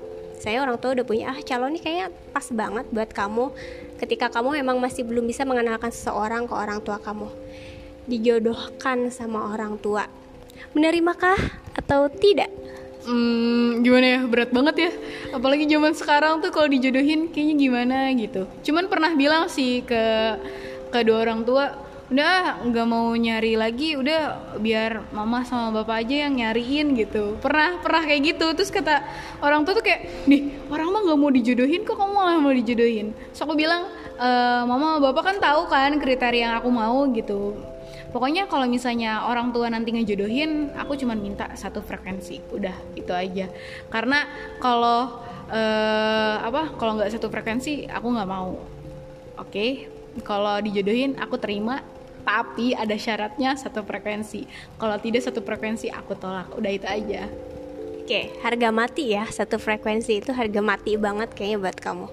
saya 0.44 0.60
orang 0.60 0.76
tua 0.76 0.92
udah 0.92 1.08
punya 1.08 1.32
ah 1.32 1.40
calon 1.40 1.72
nih 1.72 1.80
kayaknya 1.80 2.08
pas 2.36 2.44
banget 2.52 2.86
buat 2.92 3.08
kamu 3.16 3.56
ketika 3.96 4.28
kamu 4.28 4.60
emang 4.60 4.76
masih 4.84 5.08
belum 5.08 5.24
bisa 5.24 5.48
mengenalkan 5.48 5.88
seseorang 5.88 6.44
ke 6.44 6.52
orang 6.52 6.84
tua 6.84 7.00
kamu. 7.00 7.32
Dijodohkan 8.04 9.08
sama 9.08 9.56
orang 9.56 9.80
tua. 9.80 10.12
Menerimakah 10.76 11.40
atau 11.80 12.12
tidak? 12.12 12.52
Hmm, 13.08 13.80
gimana 13.80 14.20
ya? 14.20 14.20
Berat 14.28 14.52
banget 14.52 14.76
ya. 14.76 14.92
Apalagi 15.32 15.64
zaman 15.72 15.96
sekarang 15.96 16.44
tuh 16.44 16.52
kalau 16.52 16.68
dijodohin 16.68 17.32
kayaknya 17.32 17.56
gimana 17.56 17.98
gitu. 18.12 18.44
Cuman 18.68 18.92
pernah 18.92 19.16
bilang 19.16 19.48
sih 19.48 19.88
ke 19.88 20.04
kedua 20.92 21.24
orang 21.24 21.48
tua 21.48 21.72
udah 22.14 22.62
nggak 22.62 22.86
mau 22.86 23.10
nyari 23.18 23.58
lagi 23.58 23.98
udah 23.98 24.54
biar 24.62 25.10
mama 25.10 25.42
sama 25.42 25.82
bapak 25.82 26.06
aja 26.06 26.30
yang 26.30 26.38
nyariin 26.38 26.94
gitu. 26.94 27.42
Pernah 27.42 27.82
pernah 27.82 28.06
kayak 28.06 28.22
gitu. 28.38 28.54
Terus 28.54 28.70
kata 28.70 29.02
orang 29.42 29.66
tua 29.66 29.82
tuh 29.82 29.82
kayak 29.82 30.30
nih 30.30 30.70
orang 30.70 30.94
mah 30.94 31.02
nggak 31.10 31.18
mau 31.18 31.34
dijodohin 31.34 31.82
kok 31.82 31.98
kamu 31.98 32.14
malah 32.14 32.38
mau 32.38 32.54
dijodohin. 32.54 33.18
So 33.34 33.50
aku 33.50 33.58
bilang 33.58 33.90
e, 34.14 34.30
mama 34.70 35.02
bapak 35.02 35.24
kan 35.26 35.38
tahu 35.42 35.66
kan 35.66 35.98
kriteria 35.98 36.54
yang 36.54 36.54
aku 36.62 36.70
mau 36.70 37.02
gitu. 37.18 37.58
Pokoknya 38.14 38.46
kalau 38.46 38.70
misalnya 38.70 39.26
orang 39.26 39.50
tua 39.50 39.74
nanti 39.74 39.90
ngejodohin 39.90 40.70
aku 40.78 40.94
cuma 40.94 41.18
minta 41.18 41.50
satu 41.58 41.82
frekuensi. 41.82 42.46
Udah 42.54 42.78
itu 42.94 43.10
aja. 43.10 43.50
Karena 43.90 44.30
kalau 44.62 45.18
uh, 45.50 46.36
apa 46.46 46.78
kalau 46.78 46.94
nggak 47.02 47.10
satu 47.10 47.34
frekuensi 47.34 47.90
aku 47.90 48.06
nggak 48.14 48.30
mau. 48.30 48.62
Oke? 49.42 49.50
Okay? 49.50 49.72
kalau 50.22 50.62
dijodohin 50.62 51.18
aku 51.18 51.42
terima 51.42 51.82
tapi 52.24 52.74
ada 52.74 52.96
syaratnya 52.96 53.56
satu 53.56 53.84
frekuensi 53.84 54.48
kalau 54.80 54.96
tidak 55.00 55.22
satu 55.24 55.44
frekuensi 55.44 55.92
aku 55.92 56.16
tolak 56.18 56.50
udah 56.56 56.72
itu 56.72 56.88
aja 56.88 57.28
Oke, 58.04 58.36
harga 58.44 58.68
mati 58.68 59.16
ya 59.16 59.24
satu 59.32 59.56
frekuensi 59.56 60.20
itu 60.20 60.36
harga 60.36 60.60
mati 60.60 61.00
banget 61.00 61.32
kayaknya 61.32 61.56
buat 61.64 61.78
kamu. 61.80 62.08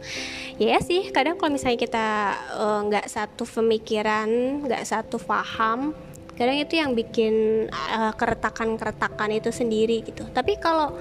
Ya, 0.62 0.78
ya 0.78 0.80
sih, 0.86 1.10
kadang 1.10 1.34
kalau 1.34 1.50
misalnya 1.50 1.82
kita 1.82 2.06
eh, 2.62 2.80
nggak 2.86 3.06
uh, 3.06 3.10
satu 3.10 3.42
pemikiran, 3.42 4.30
nggak 4.70 4.86
satu 4.86 5.18
paham, 5.18 5.90
kadang 6.38 6.62
itu 6.62 6.78
yang 6.78 6.94
bikin 6.94 7.66
uh, 7.74 8.14
keretakan-keretakan 8.14 9.34
itu 9.34 9.50
sendiri 9.50 10.06
gitu. 10.06 10.30
Tapi 10.30 10.62
kalau 10.62 10.94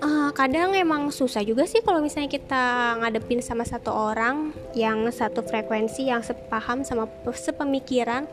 uh, 0.00 0.30
kadang 0.32 0.72
emang 0.76 1.12
susah 1.12 1.44
juga 1.44 1.64
sih 1.68 1.84
kalau 1.84 2.00
misalnya 2.00 2.32
kita 2.32 2.96
ngadepin 3.00 3.40
sama 3.44 3.64
satu 3.64 3.92
orang 3.92 4.52
yang 4.72 5.08
satu 5.12 5.44
frekuensi, 5.44 6.08
yang 6.08 6.24
sepaham 6.24 6.82
sama 6.84 7.08
sepemikiran. 7.30 8.26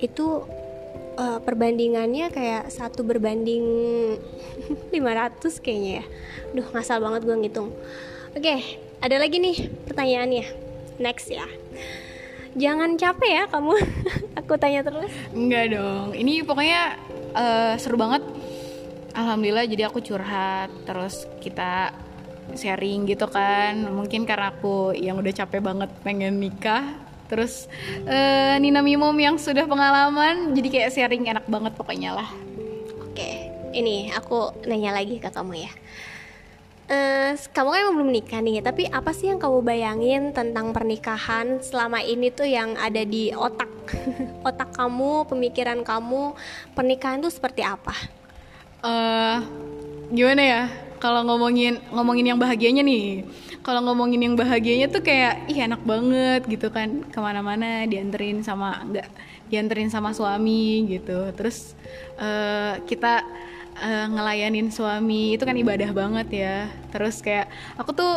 Itu 0.00 0.44
uh, 1.16 1.38
perbandingannya 1.40 2.32
kayak 2.32 2.72
satu 2.72 3.06
berbanding 3.06 3.64
500 4.94 5.62
kayaknya 5.62 6.02
ya. 6.02 6.04
Duh 6.56 6.66
ngasal 6.72 6.98
banget 7.00 7.20
gue 7.28 7.36
ngitung. 7.36 7.70
Oke 8.34 8.82
ada 9.04 9.16
lagi 9.20 9.36
nih 9.36 9.68
pertanyaannya. 9.84 10.46
Next 10.96 11.28
ya. 11.28 11.44
Jangan 12.56 12.96
capek 12.96 13.30
ya 13.30 13.44
kamu. 13.50 13.74
Aku 14.40 14.56
tanya 14.56 14.80
terus. 14.80 15.12
Enggak 15.36 15.74
dong. 15.76 16.16
Ini 16.16 16.46
pokoknya 16.46 16.96
uh, 17.36 17.74
seru 17.76 18.00
banget 18.00 18.24
Alhamdulillah 19.14 19.64
jadi 19.70 19.86
aku 19.88 20.02
curhat 20.02 20.70
Terus 20.84 21.24
kita 21.38 21.94
sharing 22.52 23.08
gitu 23.08 23.24
kan. 23.30 23.88
Mungkin 23.88 24.28
karena 24.28 24.52
aku 24.52 24.92
yang 24.92 25.16
udah 25.16 25.32
capek 25.32 25.64
banget 25.64 25.90
pengen 26.04 26.38
nikah 26.38 26.84
terus 27.24 27.72
uh, 28.04 28.60
Nina 28.60 28.84
Mimom 28.84 29.16
yang 29.16 29.40
sudah 29.40 29.64
pengalaman 29.64 30.52
jadi 30.52 30.68
kayak 30.68 30.90
sharing 30.92 31.24
enak 31.24 31.48
banget 31.48 31.72
pokoknya 31.72 32.12
lah. 32.12 32.28
Oke 33.00 33.48
ini 33.74 34.14
aku 34.14 34.54
nanya 34.64 34.94
lagi 34.94 35.18
ke 35.18 35.28
kamu 35.28 35.66
ya. 35.66 35.72
Uh, 36.84 37.32
kamu 37.56 37.68
kan 37.72 37.96
belum 37.96 38.10
nikah 38.12 38.40
nih, 38.44 38.60
tapi 38.60 38.84
apa 38.84 39.08
sih 39.16 39.32
yang 39.32 39.40
kamu 39.40 39.64
bayangin 39.64 40.22
tentang 40.36 40.68
pernikahan 40.76 41.56
selama 41.64 42.04
ini 42.04 42.28
tuh 42.28 42.44
yang 42.44 42.76
ada 42.76 43.00
di 43.08 43.32
otak, 43.32 43.72
otak 44.48 44.76
kamu, 44.76 45.24
pemikiran 45.24 45.80
kamu, 45.80 46.36
pernikahan 46.76 47.24
tuh 47.24 47.32
seperti 47.32 47.64
apa? 47.64 47.96
Uh, 48.84 49.40
gimana 50.12 50.42
ya? 50.44 50.62
Kalau 51.00 51.24
ngomongin 51.24 51.80
ngomongin 51.88 52.32
yang 52.32 52.40
bahagianya 52.40 52.84
nih, 52.84 53.24
kalau 53.64 53.80
ngomongin 53.84 54.20
yang 54.24 54.36
bahagianya 54.36 54.92
tuh 54.92 55.00
kayak 55.00 55.48
ih 55.48 55.56
enak 55.64 55.80
banget 55.84 56.44
gitu 56.48 56.68
kan. 56.68 57.00
Ke 57.08 57.18
mana-mana 57.20 57.88
dianterin 57.88 58.44
sama 58.44 58.84
enggak 58.84 59.08
dianterin 59.48 59.88
sama 59.88 60.12
suami 60.12 60.84
gitu. 60.88 61.32
Terus 61.32 61.72
uh, 62.20 62.76
kita 62.84 63.24
uh, 63.80 64.06
ngelayanin 64.12 64.68
suami 64.68 65.36
itu 65.36 65.44
kan 65.48 65.56
ibadah 65.56 65.88
banget 65.92 66.28
ya. 66.44 66.56
Terus 66.92 67.24
kayak 67.24 67.48
aku 67.80 67.96
tuh 67.96 68.14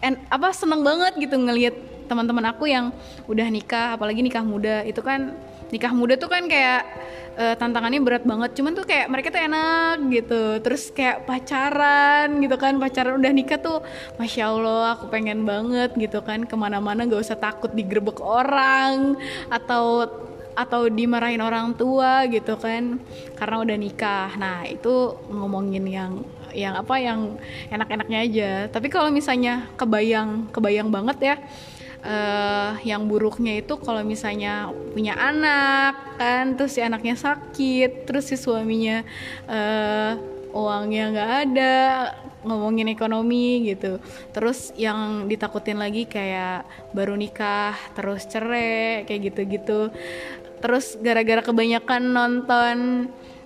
en, 0.00 0.16
apa 0.32 0.52
seneng 0.56 0.80
banget 0.80 1.16
gitu 1.20 1.36
ngelihat 1.36 1.76
teman-teman 2.10 2.50
aku 2.50 2.66
yang 2.66 2.90
udah 3.30 3.46
nikah 3.46 3.94
apalagi 3.94 4.18
nikah 4.18 4.42
muda. 4.42 4.82
Itu 4.82 5.06
kan 5.06 5.38
nikah 5.70 5.94
muda 5.94 6.18
tuh 6.18 6.26
kan 6.26 6.50
kayak 6.50 6.82
uh, 7.38 7.54
tantangannya 7.54 8.02
berat 8.02 8.26
banget. 8.26 8.58
Cuman 8.58 8.74
tuh 8.74 8.82
kayak 8.82 9.06
mereka 9.06 9.30
tuh 9.30 9.42
enak 9.46 9.96
gitu. 10.10 10.42
Terus 10.58 10.90
kayak 10.90 11.30
pacaran 11.30 12.42
gitu 12.42 12.56
kan. 12.58 12.74
Pacaran 12.82 13.22
udah 13.22 13.30
nikah 13.30 13.58
tuh 13.62 13.78
masya 14.18 14.50
allah 14.50 14.98
aku 14.98 15.06
pengen 15.06 15.46
banget 15.46 15.94
gitu 15.94 16.18
kan. 16.26 16.42
Ke 16.42 16.58
mana-mana 16.58 17.06
gak 17.06 17.22
usah 17.22 17.38
takut 17.38 17.70
digerebek 17.70 18.18
orang 18.18 19.14
atau 19.46 20.10
atau 20.50 20.90
dimarahin 20.90 21.40
orang 21.40 21.72
tua 21.78 22.26
gitu 22.26 22.58
kan. 22.58 22.98
Karena 23.38 23.62
udah 23.62 23.76
nikah. 23.78 24.34
Nah 24.34 24.66
itu 24.66 25.14
ngomongin 25.30 25.86
yang 25.86 26.12
yang 26.50 26.74
apa 26.74 26.98
yang 26.98 27.38
enak-enaknya 27.70 28.18
aja. 28.26 28.50
Tapi 28.66 28.90
kalau 28.90 29.14
misalnya 29.14 29.70
kebayang 29.78 30.50
kebayang 30.50 30.90
banget 30.90 31.18
ya 31.22 31.36
uh, 32.04 32.76
yang 32.84 33.06
buruknya 33.08 33.60
itu 33.60 33.76
kalau 33.80 34.04
misalnya 34.04 34.72
punya 34.92 35.16
anak 35.16 36.16
kan 36.20 36.56
terus 36.56 36.76
si 36.76 36.80
anaknya 36.80 37.16
sakit 37.16 38.04
terus 38.08 38.28
si 38.28 38.36
suaminya 38.36 39.04
uh, 39.48 40.12
uangnya 40.50 41.02
nggak 41.14 41.30
ada 41.46 41.76
ngomongin 42.40 42.88
ekonomi 42.88 43.68
gitu. 43.68 44.00
Terus 44.32 44.72
yang 44.76 45.28
ditakutin 45.28 45.76
lagi 45.76 46.08
kayak 46.08 46.64
baru 46.96 47.14
nikah 47.16 47.76
terus 47.92 48.24
cerai 48.26 49.04
kayak 49.04 49.32
gitu-gitu. 49.32 49.92
Terus 50.60 50.96
gara-gara 51.00 51.40
kebanyakan 51.40 52.02
nonton 52.12 52.76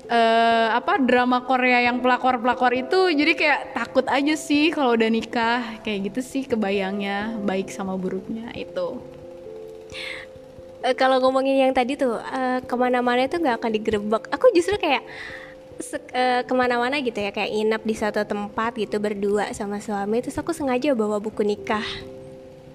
uh, 0.09 0.69
apa 0.75 1.01
drama 1.01 1.45
Korea 1.45 1.85
yang 1.85 2.01
pelakor-pelakor 2.01 2.73
itu 2.77 3.13
jadi 3.13 3.33
kayak 3.37 3.61
takut 3.77 4.07
aja 4.09 4.35
sih 4.37 4.73
kalau 4.73 4.97
udah 4.97 5.09
nikah. 5.09 5.81
Kayak 5.85 6.13
gitu 6.13 6.21
sih 6.21 6.43
kebayangnya 6.45 7.39
baik 7.45 7.73
sama 7.73 7.97
buruknya 7.97 8.53
itu. 8.57 9.01
Uh, 10.85 10.95
kalau 10.97 11.21
ngomongin 11.21 11.69
yang 11.69 11.73
tadi 11.73 11.97
tuh 11.97 12.21
uh, 12.21 12.59
ke 12.65 12.75
mana-mana 12.77 13.25
itu 13.25 13.41
nggak 13.41 13.57
akan 13.61 13.71
digerebek. 13.73 14.23
Aku 14.33 14.53
justru 14.53 14.77
kayak 14.77 15.05
uh, 16.15 16.41
ke 16.45 16.53
mana-mana 16.55 17.01
gitu 17.03 17.19
ya 17.19 17.31
kayak 17.35 17.51
inap 17.51 17.83
di 17.83 17.95
satu 17.97 18.23
tempat 18.23 18.79
gitu 18.79 18.97
berdua 19.03 19.51
sama 19.51 19.83
suami 19.83 20.23
terus 20.23 20.39
aku 20.39 20.55
sengaja 20.55 20.95
bawa 20.95 21.19
buku 21.19 21.43
nikah 21.43 21.85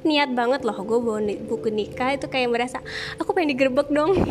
niat 0.03 0.31
banget 0.31 0.61
loh 0.63 0.77
gue 0.79 0.99
bawa 0.99 1.19
buku 1.45 1.69
nikah 1.71 2.15
itu 2.15 2.27
kayak 2.31 2.49
merasa 2.51 2.79
aku 3.19 3.35
pengen 3.35 3.55
digerebek 3.55 3.89
dong. 3.91 4.15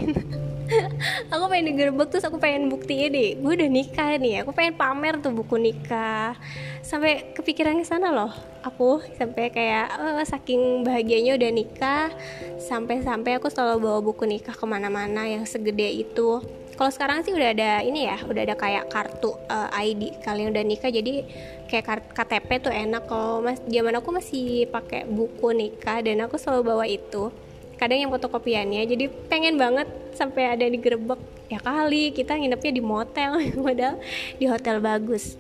Aku 1.33 1.49
pengen 1.49 1.73
digerebek 1.73 2.13
terus 2.13 2.29
aku 2.29 2.37
pengen 2.37 2.69
buktiin 2.69 3.09
deh 3.09 3.41
gue 3.41 3.53
udah 3.57 3.71
nikah 3.73 4.21
nih 4.21 4.45
aku 4.45 4.53
pengen 4.53 4.77
pamer 4.77 5.17
tuh 5.17 5.33
buku 5.33 5.57
nikah. 5.57 6.37
Sampai 6.85 7.33
kepikiran 7.33 7.81
ke 7.81 7.89
sana 7.89 8.13
loh 8.13 8.29
aku 8.61 9.01
sampai 9.17 9.49
kayak 9.49 9.97
oh, 9.97 10.21
saking 10.29 10.85
bahagianya 10.85 11.41
udah 11.41 11.51
nikah 11.51 12.13
sampai-sampai 12.61 13.41
aku 13.41 13.49
selalu 13.49 13.89
bawa 13.89 13.99
buku 14.05 14.29
nikah 14.29 14.53
ke 14.53 14.65
mana-mana 14.69 15.25
yang 15.25 15.49
segede 15.49 15.89
itu 15.89 16.45
kalau 16.79 16.95
sekarang 16.95 17.27
sih 17.27 17.35
udah 17.35 17.51
ada 17.51 17.83
ini 17.83 18.07
ya 18.07 18.23
udah 18.23 18.43
ada 18.47 18.55
kayak 18.55 18.87
kartu 18.87 19.35
uh, 19.51 19.67
eh, 19.75 19.91
ID 19.91 20.23
kalian 20.23 20.55
udah 20.55 20.63
nikah 20.63 20.95
jadi 20.95 21.27
kayak 21.67 22.15
KTP 22.15 22.49
tuh 22.63 22.71
enak. 22.71 23.11
Kalau 23.11 23.43
mas 23.43 23.59
zaman 23.67 23.99
aku 23.99 24.15
masih 24.15 24.71
pakai 24.71 25.03
buku 25.11 25.51
nikah 25.51 25.99
dan 25.99 26.23
aku 26.23 26.39
selalu 26.39 26.71
bawa 26.71 26.87
itu. 26.87 27.35
Kadang 27.75 27.99
yang 27.99 28.15
fotokopiannya 28.15 28.87
jadi 28.87 29.11
pengen 29.27 29.59
banget 29.59 29.91
sampai 30.15 30.55
ada 30.55 30.67
di 30.71 30.79
gerbek 30.79 31.19
ya 31.51 31.59
kali 31.59 32.15
kita 32.15 32.39
nginepnya 32.39 32.73
di 32.79 32.83
motel 32.83 33.43
modal 33.67 33.99
di 34.39 34.47
hotel 34.47 34.79
bagus. 34.79 35.35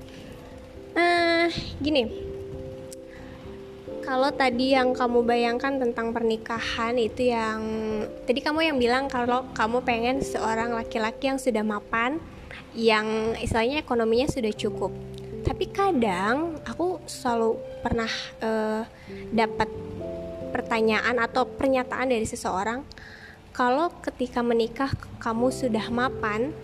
Uh, 0.98 1.46
gini 1.78 2.27
kalau 4.08 4.32
tadi 4.32 4.72
yang 4.72 4.96
kamu 4.96 5.20
bayangkan 5.20 5.76
tentang 5.76 6.16
pernikahan 6.16 6.96
itu 6.96 7.28
yang 7.28 7.60
tadi 8.24 8.40
kamu 8.40 8.72
yang 8.72 8.80
bilang 8.80 9.04
kalau 9.04 9.44
kamu 9.52 9.84
pengen 9.84 10.24
seorang 10.24 10.72
laki-laki 10.72 11.28
yang 11.28 11.36
sudah 11.36 11.60
mapan 11.60 12.16
yang 12.72 13.36
istilahnya 13.36 13.84
ekonominya 13.84 14.24
sudah 14.32 14.48
cukup. 14.56 14.96
Tapi 15.44 15.68
kadang 15.68 16.56
aku 16.64 17.04
selalu 17.04 17.60
pernah 17.84 18.08
uh, 18.40 18.88
dapat 19.28 19.68
pertanyaan 20.56 21.20
atau 21.20 21.44
pernyataan 21.44 22.08
dari 22.08 22.24
seseorang 22.24 22.88
kalau 23.52 23.92
ketika 24.00 24.40
menikah 24.40 24.88
kamu 25.20 25.52
sudah 25.52 25.84
mapan 25.92 26.56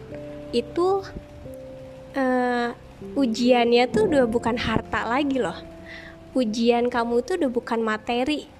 itu 0.56 1.04
uh, 2.16 2.72
ujiannya 3.20 3.84
tuh 3.92 4.08
udah 4.08 4.24
bukan 4.32 4.56
harta 4.56 5.04
lagi 5.04 5.44
loh 5.44 5.73
ujian 6.34 6.90
kamu 6.90 7.22
tuh 7.22 7.38
udah 7.38 7.50
bukan 7.50 7.80
materi. 7.80 8.50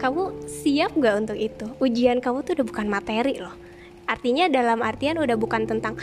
Kamu 0.00 0.48
siap 0.48 0.96
gak 0.96 1.26
untuk 1.26 1.38
itu? 1.38 1.66
Ujian 1.78 2.24
kamu 2.24 2.42
tuh 2.42 2.60
udah 2.60 2.66
bukan 2.66 2.86
materi 2.88 3.36
loh. 3.38 3.52
Artinya 4.10 4.50
dalam 4.50 4.82
artian 4.82 5.22
udah 5.22 5.38
bukan 5.38 5.70
tentang 5.70 5.94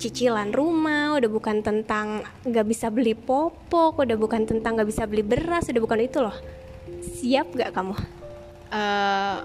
cicilan 0.00 0.48
rumah 0.54 1.12
udah 1.20 1.28
bukan 1.28 1.60
tentang 1.60 2.24
gak 2.48 2.64
bisa 2.64 2.88
beli 2.88 3.12
popok 3.12 4.00
udah 4.00 4.16
bukan 4.16 4.48
tentang 4.48 4.80
gak 4.80 4.88
bisa 4.88 5.04
beli 5.04 5.20
beras 5.20 5.68
udah 5.68 5.82
bukan 5.82 6.00
itu 6.00 6.18
loh. 6.24 6.36
Siap 7.20 7.52
gak 7.52 7.76
kamu? 7.76 7.96
Uh, 8.70 9.42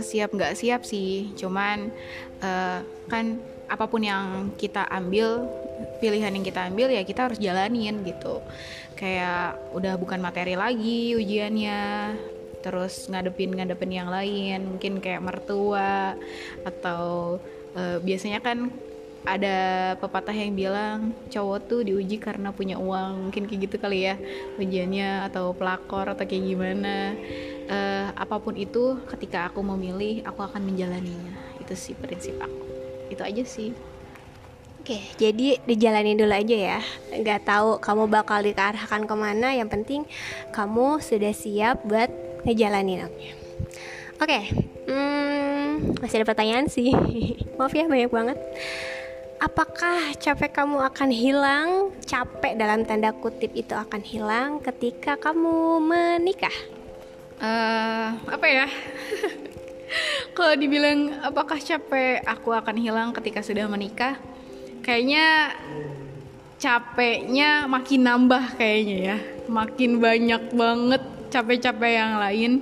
siap 0.00 0.32
nggak 0.32 0.56
siap 0.56 0.82
sih, 0.82 1.32
cuman 1.36 1.92
uh, 2.40 2.80
kan 3.06 3.38
apa 3.66 3.84
pun 3.90 4.02
yang 4.02 4.54
kita 4.54 4.86
ambil 4.86 5.46
pilihan 5.98 6.30
yang 6.30 6.46
kita 6.46 6.70
ambil 6.70 6.88
ya 6.88 7.02
kita 7.02 7.28
harus 7.30 7.38
jalanin 7.42 8.00
gitu. 8.06 8.40
Kayak 8.96 9.60
udah 9.76 10.00
bukan 10.00 10.22
materi 10.24 10.56
lagi 10.56 11.12
ujiannya 11.18 12.14
terus 12.64 13.06
ngadepin 13.12 13.52
ngadepin 13.52 13.92
yang 13.92 14.08
lain. 14.08 14.76
Mungkin 14.76 15.04
kayak 15.04 15.22
mertua 15.22 16.16
atau 16.64 17.36
uh, 17.76 17.98
biasanya 18.00 18.40
kan 18.40 18.72
ada 19.26 19.56
pepatah 19.98 20.32
yang 20.32 20.54
bilang 20.54 20.98
cowok 21.28 21.58
tuh 21.66 21.80
diuji 21.82 22.22
karena 22.22 22.54
punya 22.54 22.78
uang 22.78 23.28
mungkin 23.28 23.50
kayak 23.50 23.60
gitu 23.66 23.76
kali 23.82 24.06
ya 24.06 24.14
ujiannya 24.56 25.26
atau 25.26 25.50
pelakor 25.52 26.06
atau 26.06 26.24
kayak 26.24 26.46
gimana 26.46 27.18
uh, 27.66 28.14
apa 28.14 28.38
pun 28.38 28.54
itu 28.54 29.02
ketika 29.10 29.50
aku 29.50 29.66
memilih 29.66 30.22
aku 30.22 30.46
akan 30.46 30.62
menjalaninya 30.62 31.34
itu 31.58 31.74
sih 31.74 31.98
prinsip 31.98 32.38
aku 32.38 32.62
itu 33.10 33.22
aja 33.22 33.44
sih 33.44 33.70
Oke, 34.86 35.02
jadi 35.18 35.58
dijalanin 35.66 36.14
dulu 36.14 36.30
aja 36.30 36.78
ya. 36.78 36.78
Nggak 37.10 37.42
tahu 37.42 37.82
kamu 37.82 38.06
bakal 38.06 38.38
diarahkan 38.38 39.02
ke 39.02 39.14
mana. 39.18 39.50
Yang 39.50 39.74
penting 39.74 40.00
kamu 40.54 41.02
sudah 41.02 41.34
siap 41.34 41.82
buat 41.82 42.06
ngejalanin 42.46 43.10
oke 43.10 43.10
okay. 44.22 44.54
hmm, 44.86 45.98
masih 45.98 46.22
ada 46.22 46.30
pertanyaan 46.30 46.70
sih 46.70 46.94
maaf 47.58 47.74
ya 47.74 47.90
banyak 47.90 48.06
banget 48.06 48.38
apakah 49.40 50.16
capek 50.16 50.62
kamu 50.62 50.80
akan 50.92 51.10
hilang? 51.12 51.68
Capek 52.04 52.56
dalam 52.56 52.84
tanda 52.88 53.12
kutip 53.12 53.52
itu 53.52 53.72
akan 53.72 54.02
hilang 54.02 54.50
ketika 54.64 55.16
kamu 55.20 55.80
menikah. 55.82 56.52
Uh, 57.36 58.16
apa 58.28 58.46
ya? 58.48 58.66
Kalau 60.36 60.54
dibilang 60.56 61.20
apakah 61.22 61.60
capek 61.60 62.24
aku 62.24 62.52
akan 62.52 62.76
hilang 62.80 63.08
ketika 63.12 63.44
sudah 63.44 63.68
menikah? 63.68 64.18
Kayaknya 64.80 65.56
capeknya 66.56 67.68
makin 67.68 68.00
nambah 68.04 68.56
kayaknya 68.56 68.96
ya. 69.14 69.16
Makin 69.46 70.00
banyak 70.00 70.42
banget 70.56 71.02
capek-capek 71.30 71.92
yang 71.92 72.12
lain. 72.18 72.52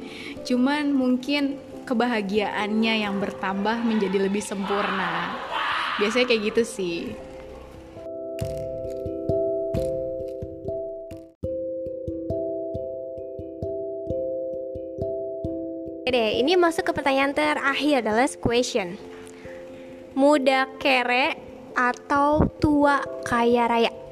Cuman 0.44 0.90
mungkin 0.92 1.56
kebahagiaannya 1.84 2.94
yang 3.04 3.20
bertambah 3.20 3.84
menjadi 3.84 4.28
lebih 4.28 4.40
sempurna 4.40 5.43
biasanya 5.98 6.26
kayak 6.28 6.42
gitu 6.52 6.62
sih 6.64 6.98
Oke 16.04 16.12
deh, 16.12 16.36
ini 16.36 16.52
masuk 16.52 16.84
ke 16.84 16.92
pertanyaan 16.92 17.32
terakhir, 17.32 18.04
the 18.04 18.12
last 18.12 18.36
question. 18.44 19.00
Muda 20.12 20.68
kere 20.76 21.32
atau 21.72 22.44
tua 22.60 23.00
kaya 23.24 23.64
raya? 23.64 24.04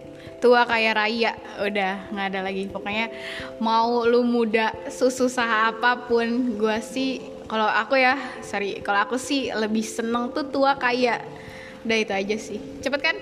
tua 0.43 0.67
kayak 0.67 0.99
raya 0.99 1.39
udah 1.63 2.11
nggak 2.11 2.27
ada 2.35 2.41
lagi 2.43 2.67
pokoknya 2.67 3.15
mau 3.63 4.03
lu 4.03 4.27
muda 4.27 4.75
susah 4.91 5.71
apa 5.71 6.11
pun 6.11 6.59
gue 6.59 6.79
sih 6.83 7.23
kalau 7.47 7.71
aku 7.71 7.95
ya 8.03 8.19
sorry 8.43 8.83
kalau 8.83 9.07
aku 9.07 9.15
sih 9.23 9.55
lebih 9.55 9.87
seneng 9.87 10.35
tuh 10.35 10.51
tua 10.51 10.75
kaya 10.75 11.23
udah 11.83 11.97
itu 11.99 12.13
aja 12.13 12.37
sih. 12.39 12.59
Cepet 12.81 13.01
kan? 13.03 13.17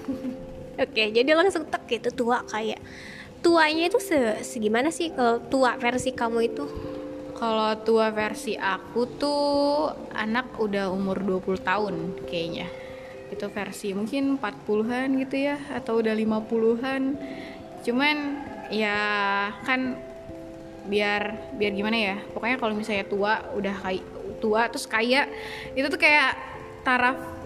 Oke 0.84 1.12
jadi 1.12 1.36
langsung 1.36 1.68
tek 1.68 1.84
gitu 1.88 2.24
tua 2.24 2.40
kaya 2.48 2.80
tuanya 3.40 3.88
itu 3.88 4.00
se 4.00 4.40
segimana 4.44 4.88
sih 4.92 5.12
kalau 5.12 5.40
tua 5.48 5.76
versi 5.80 6.12
kamu 6.12 6.38
itu? 6.44 6.64
Kalau 7.36 7.72
tua 7.80 8.12
versi 8.12 8.52
aku 8.52 9.00
tuh 9.16 9.88
anak 10.12 10.60
udah 10.60 10.92
umur 10.92 11.24
20 11.24 11.64
tahun 11.64 11.94
kayaknya. 12.28 12.68
Itu 13.32 13.48
versi 13.48 13.96
mungkin 13.96 14.36
40-an 14.36 15.08
gitu 15.24 15.36
ya 15.40 15.56
atau 15.72 16.04
udah 16.04 16.12
50-an 16.12 17.02
cuman 17.80 18.16
ya 18.68 18.98
kan 19.64 19.96
biar 20.84 21.56
biar 21.56 21.72
gimana 21.72 21.96
ya 21.96 22.16
pokoknya 22.32 22.56
kalau 22.60 22.76
misalnya 22.76 23.08
tua 23.08 23.40
udah 23.56 23.72
kayak 23.80 24.04
tua 24.40 24.68
terus 24.68 24.84
kaya 24.84 25.28
itu 25.72 25.86
tuh 25.88 26.00
kayak 26.00 26.36
taraf 26.84 27.39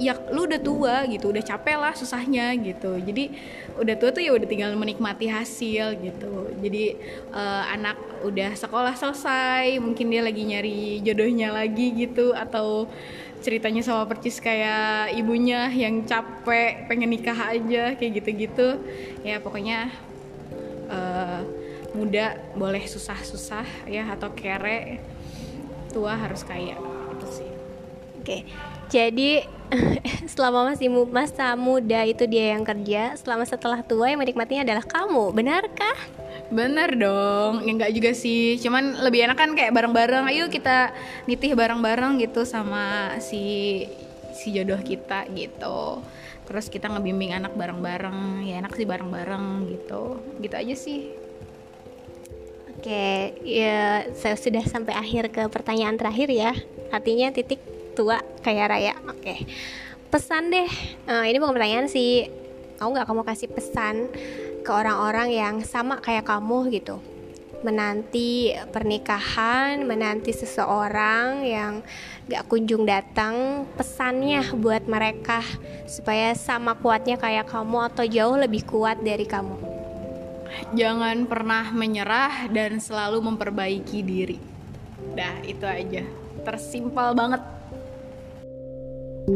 ya 0.00 0.16
lu 0.32 0.48
udah 0.48 0.60
tua 0.62 1.04
gitu 1.04 1.28
udah 1.32 1.44
capek 1.44 1.76
lah 1.76 1.92
susahnya 1.92 2.54
gitu. 2.56 2.96
Jadi 2.96 3.32
udah 3.76 3.94
tua 3.98 4.10
tuh 4.14 4.22
ya 4.24 4.32
udah 4.32 4.48
tinggal 4.48 4.72
menikmati 4.76 5.28
hasil 5.28 5.98
gitu. 6.00 6.48
Jadi 6.62 6.96
uh, 7.32 7.64
anak 7.72 7.98
udah 8.24 8.56
sekolah 8.56 8.94
selesai 8.96 9.76
mungkin 9.82 10.08
dia 10.08 10.22
lagi 10.24 10.42
nyari 10.46 11.02
jodohnya 11.04 11.52
lagi 11.52 11.92
gitu 11.92 12.32
atau 12.32 12.88
ceritanya 13.42 13.82
sama 13.82 14.06
percis 14.06 14.38
kayak 14.38 15.18
ibunya 15.18 15.66
yang 15.74 16.06
capek 16.06 16.86
pengen 16.86 17.10
nikah 17.10 17.36
aja 17.36 17.98
kayak 17.98 18.22
gitu-gitu. 18.22 18.78
Ya 19.26 19.42
pokoknya 19.42 19.92
uh, 20.88 21.42
muda 21.92 22.40
boleh 22.56 22.88
susah-susah 22.88 23.90
ya 23.90 24.08
atau 24.08 24.32
kere 24.32 25.02
tua 25.92 26.16
harus 26.16 26.40
kaya 26.46 26.78
itu 27.12 27.26
sih. 27.28 27.50
Oke 28.22 28.71
jadi 28.92 29.48
selama 30.36 30.68
masih 30.76 30.92
masa 31.08 31.56
muda 31.56 32.04
itu 32.04 32.28
dia 32.28 32.52
yang 32.52 32.60
kerja 32.60 33.16
selama 33.16 33.48
setelah 33.48 33.80
tua 33.80 34.12
yang 34.12 34.20
menikmatinya 34.20 34.68
adalah 34.68 34.84
kamu 34.84 35.32
benarkah 35.32 35.96
Bener 36.52 37.00
dong, 37.00 37.64
ya 37.64 37.72
enggak 37.72 37.96
juga 37.96 38.12
sih. 38.12 38.60
Cuman 38.60 39.00
lebih 39.00 39.24
enak 39.24 39.40
kan 39.40 39.56
kayak 39.56 39.72
bareng-bareng. 39.72 40.28
Ayo 40.28 40.52
kita 40.52 40.92
nitih 41.24 41.56
bareng-bareng 41.56 42.20
gitu 42.20 42.44
sama 42.44 43.16
si 43.24 43.88
si 44.36 44.52
jodoh 44.52 44.80
kita 44.84 45.28
gitu. 45.32 46.04
terus 46.42 46.66
kita 46.68 46.90
ngebimbing 46.90 47.32
anak 47.32 47.54
bareng-bareng 47.54 48.44
ya 48.44 48.58
enak 48.58 48.74
sih 48.74 48.84
bareng-bareng 48.84 49.72
gitu 49.72 50.20
gitu 50.42 50.54
aja 50.58 50.74
sih 50.74 51.00
Oke, 52.82 53.38
ya 53.46 54.02
saya 54.10 54.34
sudah 54.34 54.66
sampai 54.66 54.90
akhir 54.98 55.30
ke 55.30 55.46
pertanyaan 55.46 55.94
terakhir 55.94 56.26
ya. 56.34 56.50
Artinya 56.90 57.30
titik 57.30 57.62
tua 57.92 58.18
kayak 58.40 58.66
raya. 58.72 58.94
Oke, 59.08 59.46
pesan 60.08 60.50
deh. 60.52 60.68
Uh, 61.08 61.24
ini 61.28 61.36
bukan 61.38 61.54
pertanyaan 61.56 61.88
sih. 61.88 62.28
Kamu 62.80 62.98
nggak 62.98 63.08
kamu 63.08 63.22
kasih 63.22 63.48
pesan 63.52 63.96
ke 64.66 64.70
orang-orang 64.70 65.30
yang 65.30 65.56
sama 65.62 66.02
kayak 66.02 66.26
kamu 66.26 66.72
gitu? 66.74 66.98
Menanti 67.62 68.50
pernikahan, 68.74 69.86
menanti 69.86 70.34
seseorang 70.34 71.46
yang 71.46 71.78
gak 72.26 72.50
kunjung 72.50 72.82
datang. 72.82 73.62
Pesannya 73.78 74.50
buat 74.58 74.90
mereka 74.90 75.46
supaya 75.86 76.34
sama 76.34 76.74
kuatnya 76.74 77.14
kayak 77.22 77.46
kamu 77.46 77.86
atau 77.86 78.02
jauh 78.02 78.34
lebih 78.34 78.66
kuat 78.66 78.98
dari 78.98 79.30
kamu 79.30 79.72
jangan 80.76 81.24
pernah 81.28 81.72
menyerah 81.72 82.48
dan 82.52 82.80
selalu 82.80 83.24
memperbaiki 83.24 83.98
diri. 84.04 84.38
Dah, 85.16 85.40
itu 85.44 85.64
aja. 85.64 86.02
Tersimpal 86.44 87.12
banget. 87.16 87.42
So, 89.22 89.30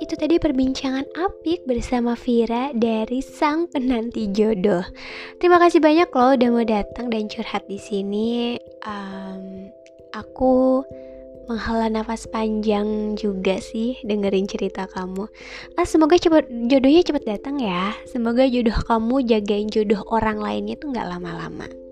itu 0.00 0.16
tadi 0.16 0.40
perbincangan 0.40 1.04
apik 1.20 1.68
bersama 1.68 2.16
Vira 2.16 2.72
dari 2.72 3.20
sang 3.20 3.68
penanti 3.68 4.32
jodoh. 4.32 4.80
Terima 5.36 5.60
kasih 5.60 5.84
banyak 5.84 6.08
loh 6.16 6.32
udah 6.32 6.48
mau 6.48 6.64
datang 6.64 7.12
dan 7.12 7.28
curhat 7.28 7.68
di 7.68 7.76
sini. 7.76 8.56
Um, 8.88 9.68
aku 10.16 10.80
menghela 11.44 11.92
nafas 11.92 12.24
panjang 12.24 13.20
juga 13.20 13.60
sih 13.60 14.00
dengerin 14.00 14.48
cerita 14.48 14.88
kamu. 14.88 15.28
Ah, 15.76 15.84
semoga 15.84 16.16
cepet 16.16 16.48
jodohnya 16.72 17.04
cepet 17.04 17.24
datang 17.28 17.60
ya. 17.60 17.92
Semoga 18.08 18.48
jodoh 18.48 18.80
kamu 18.88 19.28
jagain 19.28 19.68
jodoh 19.68 20.00
orang 20.08 20.40
lainnya 20.40 20.80
tuh 20.80 20.88
nggak 20.88 21.04
lama-lama. 21.04 21.83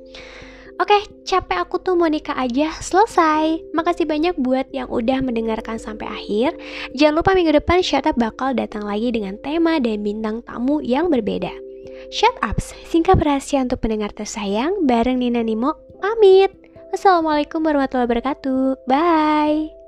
Oke, 0.83 0.99
capek 1.23 1.63
aku 1.63 1.79
tuh 1.79 1.95
mau 1.95 2.11
nikah 2.11 2.35
aja, 2.35 2.75
selesai. 2.83 3.71
Makasih 3.71 4.03
banyak 4.03 4.35
buat 4.35 4.67
yang 4.75 4.91
udah 4.91 5.23
mendengarkan 5.23 5.79
sampai 5.79 6.11
akhir. 6.11 6.59
Jangan 6.99 7.23
lupa 7.23 7.39
minggu 7.39 7.55
depan 7.55 7.87
Shut 7.87 8.03
Up 8.03 8.19
bakal 8.19 8.59
datang 8.59 8.91
lagi 8.91 9.15
dengan 9.15 9.39
tema 9.47 9.79
dan 9.79 10.03
bintang 10.03 10.43
tamu 10.43 10.83
yang 10.83 11.07
berbeda. 11.07 11.55
Shut 12.11 12.35
Ups, 12.43 12.75
singkat 12.91 13.23
rahasia 13.23 13.63
untuk 13.63 13.79
pendengar 13.79 14.11
tersayang 14.11 14.83
bareng 14.83 15.23
Nina 15.23 15.47
Nimo, 15.47 15.79
pamit. 16.03 16.51
Assalamualaikum 16.91 17.63
warahmatullahi 17.63 18.11
wabarakatuh. 18.11 18.83
Bye. 18.91 19.82